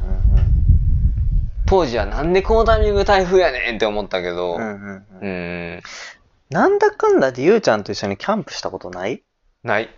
[1.66, 5.80] 当時はなんでこのタイミング台風やねんって思ったけど、うん、
[6.50, 9.22] なんだかんだでゆうちゃんと一緒にキャンプしたことない？
[9.62, 9.88] ない、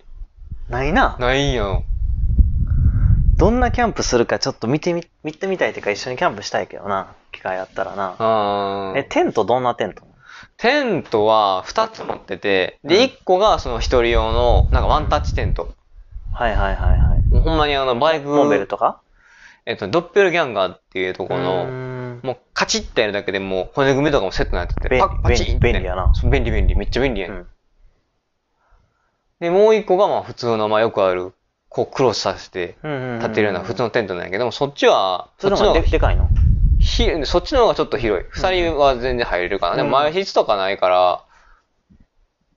[0.68, 1.16] ないな。
[1.18, 1.84] ないよ。
[3.36, 7.14] どんなキャンプするかちょっと見てみ、見てみたいっていうか一緒にキャンプしたいけどな。
[7.32, 8.12] 機会あったらな。
[8.12, 10.02] え、あーテントどんなテント
[10.56, 15.74] テントは2つ持ってて、で、1個がその一人用の、なんかワンタッチテント。
[16.32, 17.22] はいはいはいはい。
[17.28, 19.00] もうほんまにあの、バイク、モンベルとか？
[19.66, 26.76] えっと、ドッペルギャンガーっていうところの、んもうカチッてやるだけでもう骨組みとかもセットになってて、便パッパチンって、便利やな便利便利。
[26.76, 27.46] めっちゃ便利やね、うん
[29.44, 31.34] で、もう一個がまあ普通の、まあよくある、
[31.68, 36.30] こうクロスさせてうん立てるような普通のテントなんやけども、そっちは、そっちの方がででかいの？
[36.80, 38.26] ひそっちの方がちょっと広い。
[38.30, 39.76] 二人は全然入れるかな。
[39.76, 39.92] でもうん。
[39.92, 41.24] 前室とかないから、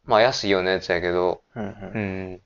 [0.06, 2.34] まあ安いようなやつやけど、うんううん。
[2.36, 2.42] ん。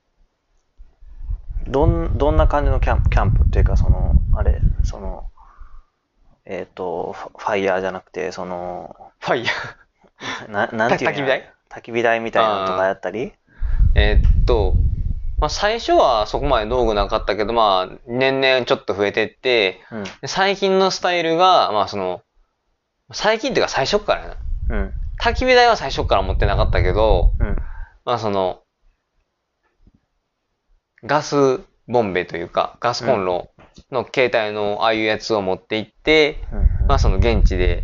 [1.67, 5.27] どん、どんな感じのキャンプ、キャンプっていうか、その、あれ、その、
[6.45, 10.51] えっ、と、ファイヤーじゃなくて、その、ファイヤー。
[10.51, 11.15] な、なんていうの？
[11.17, 11.53] 焚き火台？
[11.69, 13.33] 焚き火台みたいなのとかやったり？
[14.01, 14.75] えーっと、
[15.39, 20.03] まあ最初はそこまで道具なかったけど、まあ年々ちょっと増えてって、うん。
[20.03, 22.21] で最近のスタイルが、まあその、
[23.11, 24.27] 最近っていうか最初っからや
[24.69, 24.77] な。
[24.77, 24.93] うん。
[25.21, 27.55] 焚き火台は最初っから持ってなかったけど、うん。
[28.05, 28.61] まあその、
[31.03, 33.49] ガスボンベというか、ガスコンロ
[33.91, 36.87] の携帯のああいうやつを持って行って、うん。
[36.87, 37.83] まあその現地で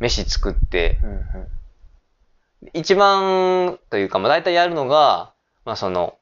[0.00, 2.70] 飯作って、うん。
[2.72, 5.29] 一番というか、まあ大体やるのが、
[5.64, 6.16] まあその、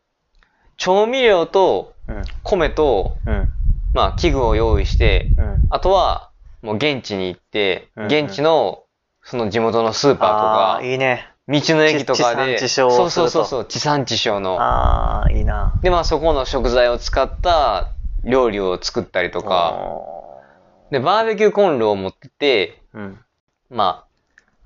[0.76, 2.22] 調味料とうん。
[2.42, 3.48] 米と、うん。
[3.92, 5.66] まあ器具を用意して、うん。
[5.68, 6.30] あとは
[6.62, 8.84] もう現地に行って、うん現地の
[9.22, 11.28] その地元のスーパーとあかあ、、いいね。
[11.48, 14.58] 道の駅とかで、地地産地消そうをするとそうそうそう、地産地消の。
[14.58, 15.78] ああ、いいな。
[15.82, 17.92] で、まあそこの食材を使った
[18.24, 19.78] 料理を作ったりとか、
[20.90, 23.18] で、バーベキューコンロを持ってて、うん。
[23.68, 24.08] まあ、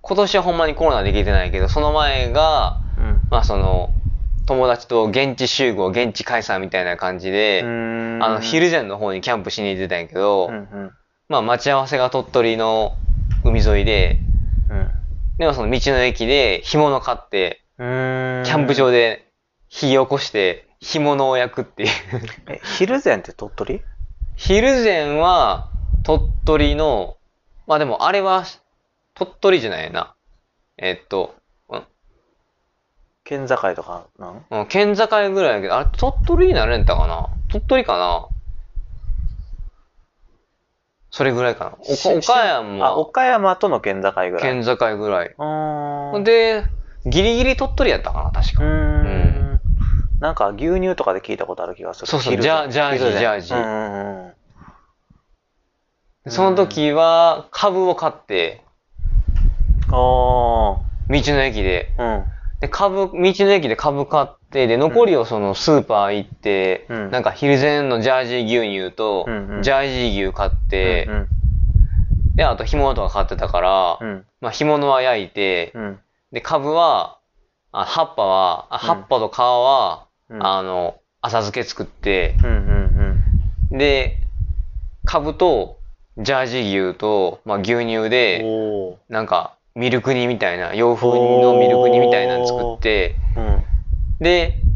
[0.01, 3.21] 今年はほんまにコロナできてないけど、その前が、うん。
[3.31, 3.93] まあその、
[4.47, 10.55] 友達と現地集合、現地解散みたいな感じで、うんあの、昼前の方にキャンプしに行ってたんやけど、うん。
[10.55, 10.91] うん。
[11.29, 12.97] まあ待ち合わせが鳥取の
[13.45, 14.19] 海沿いで、
[14.71, 14.91] うん。
[15.39, 17.59] でもその道の駅で干物買って。
[17.79, 19.33] キャンプ場で
[19.69, 21.89] 火起こして干物を焼くっていう。
[22.49, 23.83] え、昼前って鳥取？
[24.37, 25.69] 昼前は
[26.05, 27.17] 鳥取の、
[27.67, 28.45] まあでもあれは
[29.15, 30.15] 鳥取じゃないな。
[30.77, 31.35] えっと、
[33.25, 34.45] 県境とかなん？
[34.51, 37.31] うん県境ぐらいやけど、あれ鳥取になれんたかな？
[37.49, 38.29] 鳥取かな？
[41.11, 41.73] それぐらいかな。
[41.79, 44.41] おしか岡あ、山、岡山との県境ぐらい。
[44.41, 45.29] 県境ぐらい。
[45.29, 46.25] うーん。
[46.25, 46.67] で、
[47.05, 48.65] ギリギリ鳥取やったかな、確うか。
[48.65, 48.67] ー
[49.57, 49.61] ん。
[50.21, 52.07] なんか牛乳とかで聞いたことある気がする。
[52.07, 53.41] そうそうジャジャージジャー
[56.25, 56.31] ジ。
[56.31, 58.65] その時は株を買って、
[59.89, 61.95] あ道の駅で。
[61.99, 62.03] あ。
[62.03, 62.27] うん。
[62.63, 67.11] で、株、道の駅で株買って、で、残りをそのスーパー行って、うん。
[67.11, 69.63] なんか昼前のジャージー牛乳とうんう、ん。
[69.65, 71.29] ジャージー牛買って、うん
[72.37, 74.25] で、あと干物とか買ってたから、うん。
[74.41, 75.99] まあ干物は焼いて、うん。
[76.31, 77.19] で、株は、
[77.73, 80.47] あ葉っぱは、あ葉っぱと皮は、うん。
[80.47, 82.51] あの、浅漬け作って、うん
[83.73, 84.19] うんで、
[85.05, 85.81] 株と、
[86.17, 88.11] ジャージー牛と、まあ牛乳うん。
[88.11, 88.47] で、
[89.09, 91.09] なんか、ミルク煮みたいな、洋風
[91.41, 93.65] のミルク煮みたいなの作って、うん。
[94.21, 94.67] で、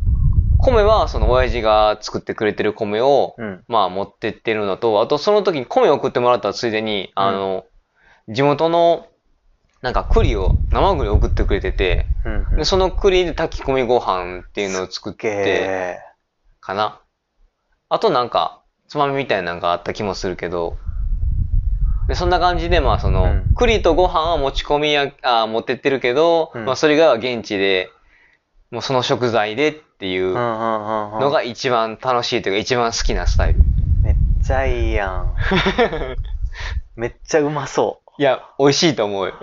[0.58, 3.64] 米はその親父が作ってくれてる米を、うん。
[3.68, 7.64] まあ持ってってるのと、あとその時に米を送ってもらったついでに、あの、
[8.28, 9.06] 地元の、
[9.82, 12.46] なんか栗を、生栗を送ってくれてて、うん。
[12.56, 15.98] で、その栗で炊き込みご飯っていうのを作って、げ
[16.60, 17.00] かな。
[17.88, 20.78] あとなんか、つまみみたいなのがあった気もするけど、
[22.08, 27.90] で、そんな感じで、まあその、うん栗とご飯は持ち込みや、あ持ってってるけど、うんまあそれ以外は現地で、
[28.70, 30.34] もうその食材でっていう。
[30.34, 33.60] のが一番楽しいというか一番好きなスタイル。
[34.02, 35.34] めっちゃいいやん。
[36.96, 39.34] めっちゃうまそいや、美味しいと思う よ。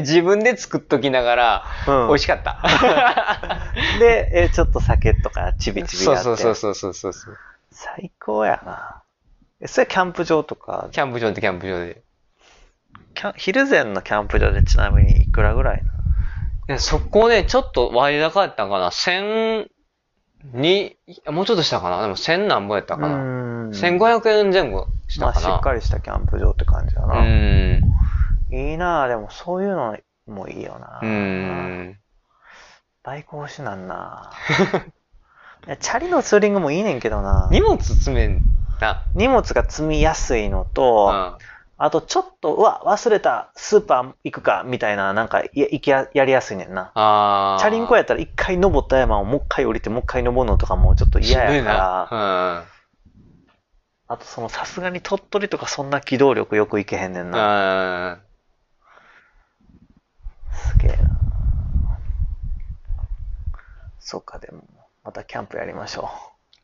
[0.00, 1.90] 自分で作っときながら、う。
[1.90, 2.08] うん。
[2.08, 2.60] 美味しかった。
[3.98, 6.22] で、え、ちょっと酒とかちびちびやって。
[6.22, 7.38] そうそうそうそうそうそう。
[7.70, 9.02] 最高やな。
[9.60, 12.02] え、それキャンプ場とか、キャンプ場ってキャンプ場で。
[13.14, 16.74] キャン昼前のキャンプ場でちなみにいくらぐらいな？
[16.74, 18.90] やそこね、ちょっと割高やったんかな。
[18.90, 19.68] 千
[20.52, 20.96] に、
[21.26, 22.02] もうちょっとしたかな。
[22.02, 23.16] でも千何本やったかな。
[23.16, 25.54] ん1500円前後しまあ、たかな。
[25.56, 27.22] しっかりしたキャンプ場って感じだうな。
[27.22, 27.80] ん。
[28.50, 29.96] いいなでもそういうの
[30.26, 31.00] もいいよな。
[31.02, 31.98] うん。
[33.02, 34.32] バイク欲しなんな。
[35.66, 37.48] いやチャリのツーリングもいいねんけどな。
[37.50, 38.40] 荷物詰めんな。
[39.14, 41.38] 荷物が積みやすいのうと、ん。
[41.78, 46.90] あとちょっと、うわ、忘れた、スーパー行くか、みたいな、なんか、や、行きや、やりやすいねんな。
[46.94, 47.60] ああ。
[47.60, 52.66] チャリンコやったら一回登った山をもう一回降りて、もう一回登るのとかもちょっと嫌やから、ら。
[54.08, 57.30] あとそのさすがに鳥取とかそんな機動力よく行けへんねんうん。
[57.32, 58.12] な。
[58.12, 58.20] うん。
[60.52, 60.96] すげえな。
[63.98, 64.62] そっか、でも、
[65.04, 66.08] またキャンプやりましょ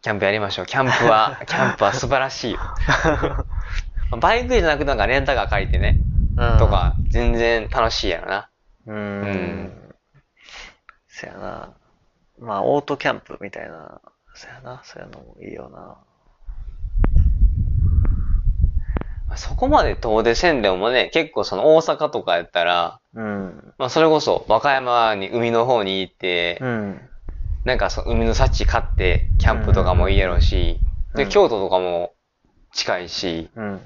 [0.02, 0.66] キャンプやりましょう。
[0.66, 2.58] キャンプは、 キャンプは素晴らしいよ。
[4.20, 6.00] バイクじゃなくなんかレンタカー借りてね、
[6.36, 6.58] う。
[6.58, 6.68] と。
[6.68, 8.50] か、全然楽しいやろな。
[8.86, 9.30] うーうん
[9.66, 9.94] ん。
[11.06, 11.70] そやな。
[12.40, 14.00] まあ、オートキャンプみたいな、
[14.34, 15.78] そやな、そういうのもいいよな。
[19.28, 23.74] まあそこまで遠出せんでもね、結構その大阪とかやったら、うん。
[23.78, 27.08] まあそれこそ和歌山に海の方に行って、うん。
[27.64, 30.80] なんかその海の幸買ってキャンプとかもいいやろうし、
[31.14, 32.12] で、うん京都とかも
[32.72, 33.80] 近いし、うん。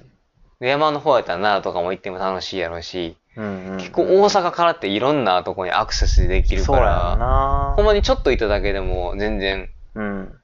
[0.60, 3.70] で山の方やったら奈良とかも行っても楽しいやろうし、うん。
[3.70, 10.40] うん結構大阪からっていろんなとこにアクセスできるかそうやろら、なほんまにちょっと行っただけでも全然うん。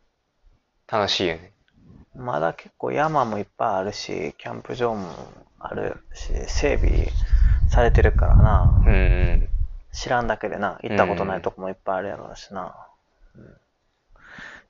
[0.91, 1.53] 楽しいよね。
[2.15, 5.09] まだ結構山もいっぱいあるし、キャンプ場も
[5.59, 7.09] あるし、整備
[7.69, 8.83] されてるからな。
[8.85, 8.97] うんう
[9.37, 9.49] ん。
[9.93, 12.75] 知らんだけでな、行ったことないとこもいっぱいあるやろうしな。
[13.37, 13.57] うん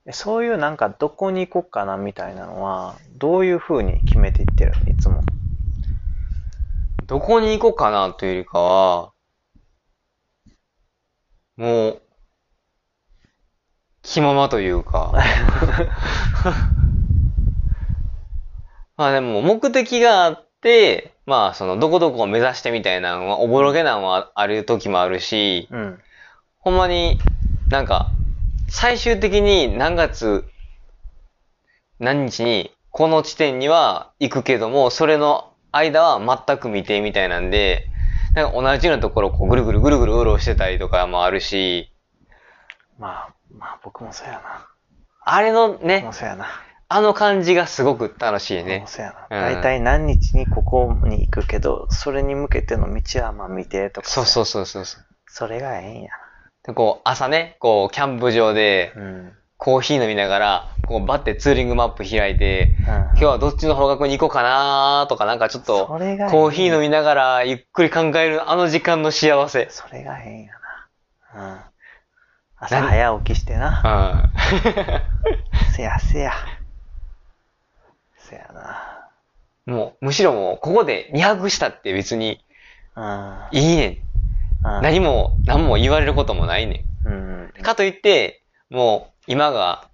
[0.05, 5.21] でそういうなんかどこに行こうかなみたいなのは、どういう風に決めていってるいつも。
[7.07, 9.13] どこに行こうかなというよりかは、
[11.55, 12.01] もう、
[14.01, 15.13] 気ままというか。
[18.97, 25.99] まあでも目的があって、まあそのどこどこを目指してみたいなのはおぼろげなのはある時もあるし、うん。
[26.59, 27.17] ほんまに
[27.69, 28.11] なんか
[28.75, 30.49] 最終的に何月
[31.99, 37.87] 何日にこの地点には行くけども、それの間は全く未定みたいなんで、
[38.33, 41.91] なんか同じようなところをこうぐるぐるぐるぐるうろうしてたりとかもあるし、
[42.97, 44.67] まあ、まあ僕もそうやな。
[45.23, 46.47] あれの僕ねも、そうやな。
[46.89, 48.85] あの感じがすごく楽しいね。
[48.87, 49.51] そうやうんな。
[49.51, 54.09] 大体何日にここに行くけど、それに向けての道はまあ見てとか。
[54.09, 55.05] そうそうそうそうそう。
[55.27, 56.09] それがええんや
[56.65, 58.93] で、こう朝ね、こうキャンプ場で。
[59.63, 69.69] コーヒー飲みながら、こうバッてツーリングマップ開いて、今日はどっちの方角に行こうかなとかなんかちょっと、コーヒー飲みながらゆっくり考えるあの時間の幸せ。
[69.69, 70.51] それがええんや
[71.33, 71.53] な。
[71.53, 71.59] うん。
[72.57, 73.69] 朝早起きしてうな。
[73.69, 74.33] ん。
[75.73, 76.33] せやせや。
[78.17, 79.07] せやな。
[79.65, 82.43] もう、むしろもう、ここで2泊したって別に
[82.97, 83.47] うん。
[83.51, 83.97] いいねん。
[84.63, 87.45] うん何も、何も言われることもないねうん。
[87.45, 87.61] ん。
[87.61, 89.89] かといって、もう、今が、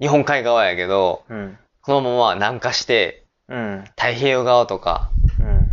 [0.00, 1.58] 日本海側やけど、うん。
[1.82, 3.84] このまま南下して、うん。
[3.96, 5.10] 太平洋側とか、
[5.40, 5.68] うん。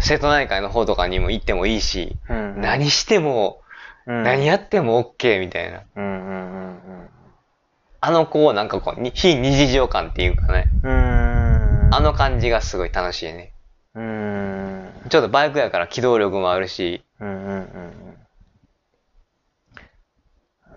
[0.00, 2.60] 瀬戸内海の方とかにも行ってもいいし、うん。
[2.60, 3.60] 何しても、
[4.06, 5.82] うん何やっても OK みたいな。
[5.96, 6.34] うんうんう
[6.74, 7.08] ん
[8.00, 11.86] あのこう、なんかこう、に非日常感っていうかね、うん。
[11.86, 11.94] うん。
[11.94, 13.52] あの感じがすごい楽しいね。
[13.98, 15.10] うん。
[15.10, 18.16] ちょっとバイクやから機動力もあるし、うんうんうん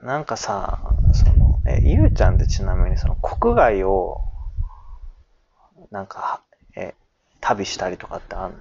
[0.01, 0.07] うん。
[0.07, 0.79] なんかさ、
[1.13, 4.21] その、え、ゆうちゃんってちなみにその国外を、
[5.91, 6.41] なんか、
[6.75, 6.95] え、
[7.39, 8.57] 旅したりとかってあんの？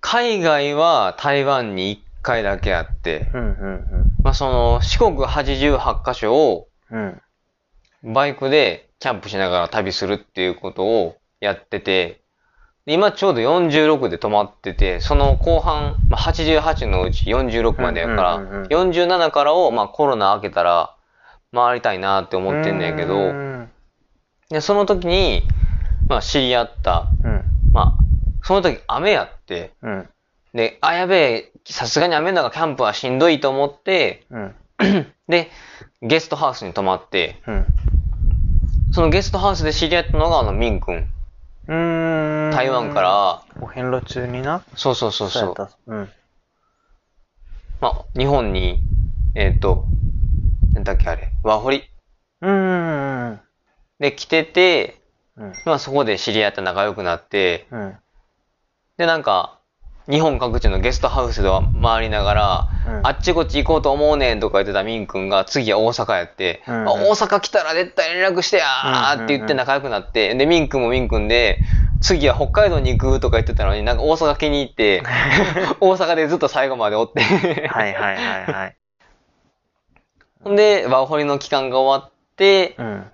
[0.00, 7.20] 海外は台湾に1回だけあって、うんうんまあその四国88カ所をうん。
[8.02, 8.12] うん。
[8.12, 12.23] バイクでキャンプしながら旅するっていうことをやってて、で
[12.86, 20.94] 今ちょうど46で止まってて、その後半、まあ、88のうち46までやから、うんうんうんうん47からをまあコロナ明けたら
[21.54, 23.70] 回りたいなって思ってんだけうど、ん。
[24.50, 25.42] で、その時に、
[26.08, 27.44] まあ知り合った、うん。
[27.72, 27.94] まあ、
[28.42, 30.08] その時雨やって、うん。
[30.52, 34.54] で、あ、やべえ、さすがに雨の中キャンプはしんどいと思って、うん。
[35.28, 35.50] で、
[36.02, 37.66] ゲストハウスに泊まって、うん。
[38.92, 41.08] そのゲストハウスで知り合ったのがあのミン君。
[41.68, 42.50] うーん。
[42.52, 43.00] 台湾か。
[43.00, 44.62] ら、お遍路中にな？
[44.76, 45.44] そうそうそうそう。
[45.44, 45.70] やった。
[45.86, 46.08] うん。
[47.80, 48.80] まあ、日本に、
[49.34, 49.86] えっ、と、
[50.74, 51.84] なんだっけあれ、ワホリ
[52.40, 53.40] うーん。
[53.98, 55.00] で来てて、
[55.36, 55.52] うん。
[55.64, 57.96] まあそこで知り合って仲良くなって、うん。
[58.96, 59.58] でなんか、
[60.10, 71.58] 日本各地のゲストハウスでは回りながら、うんあっちこっち行こうと思うねんとか言ってたミン君が次は大阪やって、うんうんあ大阪来たら絶対連絡してやーって言って仲良くなって、で、ミン君もミン君で、
[72.00, 75.02] 次は北海道に行くとか言ってたのになんか大阪気に入って、
[75.80, 77.22] 大阪でずっと最後までおって。
[77.22, 78.76] はいはいはいはい。
[80.42, 83.10] ほ んで、ワーホリの期間が終わって、うん。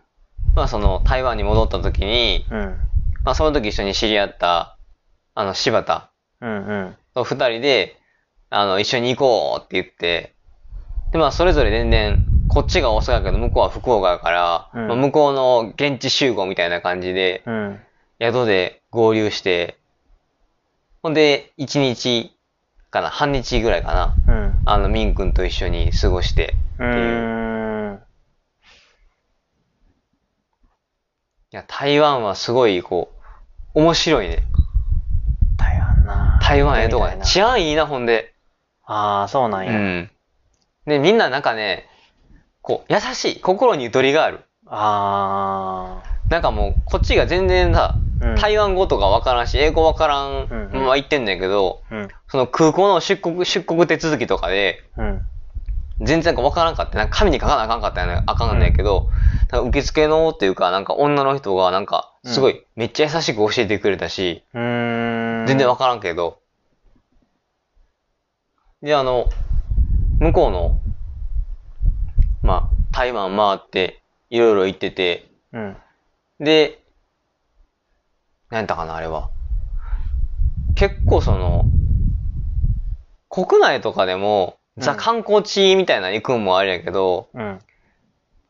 [0.55, 2.77] まあその台湾に戻った時に、うん。
[3.25, 4.77] まあその時一緒に知り合った、
[5.35, 6.10] あの柴田
[6.41, 6.97] うんうん。
[7.15, 7.97] と二人で、
[8.51, 10.35] あの、一緒に行こうって言って、
[11.13, 17.81] で、まあ、それぞれ全然、こっちが大阪やけど、向こうは福岡やから、うんまあ、向こうの現地集合みたいな感じで、うん。
[18.21, 19.79] 宿で合流して、
[21.03, 22.37] ほんで、一日
[22.91, 24.59] かな、半日ぐらいかな、うん。
[24.65, 28.03] あの、ミン君と一緒に過ごして、うーん。
[31.53, 33.13] いや、台湾はすごい、こ
[33.75, 34.43] う、面白いね。
[36.51, 37.11] 台湾な台湾ええとこね。
[37.11, 38.35] みたいな治安いいな、ほんで。
[38.85, 39.73] ああ、そうなんや。
[39.73, 40.11] うん。
[40.87, 41.87] で、みんななんかね、
[42.63, 43.41] こう、優しい。
[43.41, 44.41] 心にゆとりがある。
[44.67, 51.95] あなんかもう、こっちが全然さ、うん台湾語とかわからんし、英語わからん、まま言ってんだけど、あ。
[51.95, 52.09] うん。
[52.29, 55.23] その空港の出国、出国手続きとかで、うん。
[56.03, 59.09] 全然わからんかって、なんか紙に書かなあかんかったよね、あかんねんけど、
[59.53, 65.20] 受付のっていうか、なんか女の人がなんか、すごい、めっちゃ優しく教えてくれたし、うーん。
[65.51, 66.39] 全然わからんけど。
[68.83, 69.29] で、あの、
[70.21, 70.81] 向こうの、
[72.43, 75.77] まあ、台湾回って、いろいろ行ってて、うん。
[76.39, 76.85] で、
[78.51, 79.31] 何やったかな、あれは。
[80.77, 81.65] 結構その、
[83.29, 87.59] 国内とかでも、ザうん観光地みたいなの行くんもあれやけど、うん。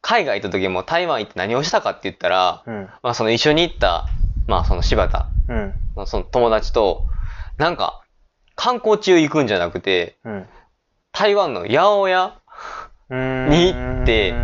[0.03, 2.89] 海外行った時も台湾行って何をしたかって言ったら、うん。
[3.03, 4.07] まあその一緒に行った、
[4.47, 5.29] まあその柴田
[6.01, 6.05] うん。
[6.05, 7.07] のその友達と、
[7.59, 8.03] なんか、
[8.57, 10.47] 観光地を行くんじゃなくて、うん。
[11.13, 12.41] 台湾の八百屋
[13.11, 13.49] うん。
[13.51, 14.35] に行って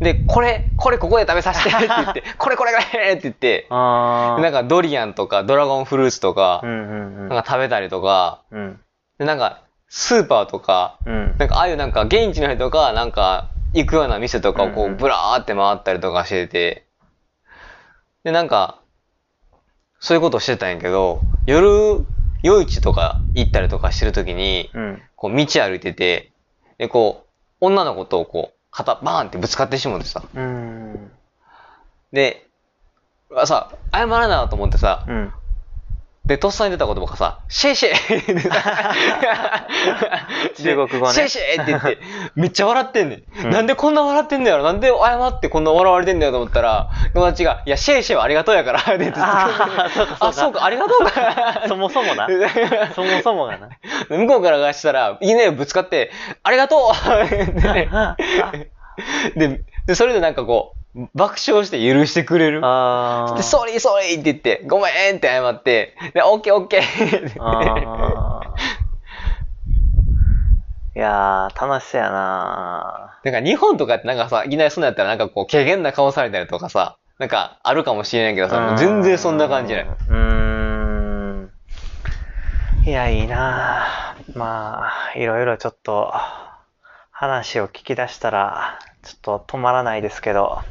[0.00, 4.40] で、これ、これここで食べさせてって言って、 これこれこれって言って、ああ。
[4.40, 7.28] なんかドリアンとかドラゴンフルーツとかう、んうんうん。
[7.28, 8.80] なんか食べたりとか、うん。
[9.18, 11.34] でなんかスーパーとか、うん。
[11.38, 16.86] なんかああいうなんか現地の人がなんか行くような店とかをこうブラーって回ったりとかしてて、
[18.22, 18.77] でなんか、
[20.00, 22.04] そういうことをしてたんやけど、夜、
[22.42, 25.02] 夜市とか行ったりとかしてるときに、うん。
[25.16, 26.32] こう道歩いてて、
[26.78, 27.28] でこう、
[27.60, 30.22] 女の子とこう、肩バーンってぶつかってしまってさ。
[30.34, 31.10] うん。
[32.12, 32.46] で、
[33.34, 35.32] あさ、謝らなと思ってさ、うん。
[36.28, 37.94] で、とっさに出た言葉がさ、シェイシェイ
[40.62, 41.98] 中国語ねシェイシェイって言って、
[42.34, 43.22] めっちゃ笑ってんねん。
[43.46, 44.62] うんなんでこんな笑ってんだよ。
[44.62, 51.62] なんで謝ってこんな笑われてんだよと思ったら、友達が、いや、シェイシェイはありがとうやから、って言ってあーそうかそうかあ、そうか、ありがとうか。
[51.66, 52.28] そもそもな。
[52.94, 53.70] そもそもがな。
[54.10, 56.10] 向こうからがしたら、いきなりぶつかって、
[56.42, 56.92] ありがと
[59.34, 60.77] うでで、それでなんかこう、
[61.14, 62.60] 爆笑して許してくれる。
[62.64, 63.66] あで、ソー。
[63.66, 67.28] リーソーリーって言って、ごめんって謝って、で、オッケーオッケー。
[67.28, 67.38] って
[70.98, 79.84] いやー、楽しそうやななんか日本とかってなんかさ、いきなりそんなんやったらなんかこう、軽減な顔されたりとかさ、なんかあるかもしれないけどさ、もう全然そんな感じない。
[79.84, 81.50] うーん。
[82.84, 86.12] いや、いいなまあ、いろいろちょっと、
[87.10, 90.62] 話を聞き出したら、ちょっと止まらないですけど、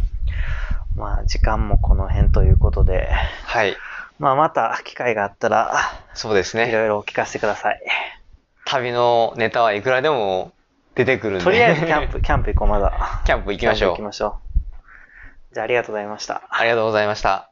[0.97, 3.07] まあ、時間もこの辺ということで、
[3.45, 3.77] はい。
[4.17, 5.75] まあ、また機会があったら、
[6.15, 6.69] そうですね。
[6.69, 7.79] いろいろ聞かせてください。
[8.65, 10.51] 旅のネタはいくらでも
[10.95, 11.43] 出てくるんで。
[11.43, 13.21] とりあえずキャンプ、 キャンプ行こう、まだ。
[13.25, 14.39] キャンプ行きましょうキャンプ行きましょ
[15.51, 15.53] う。
[15.53, 16.41] じゃあ、ありがとうございました。
[16.49, 17.46] ありがとうございました。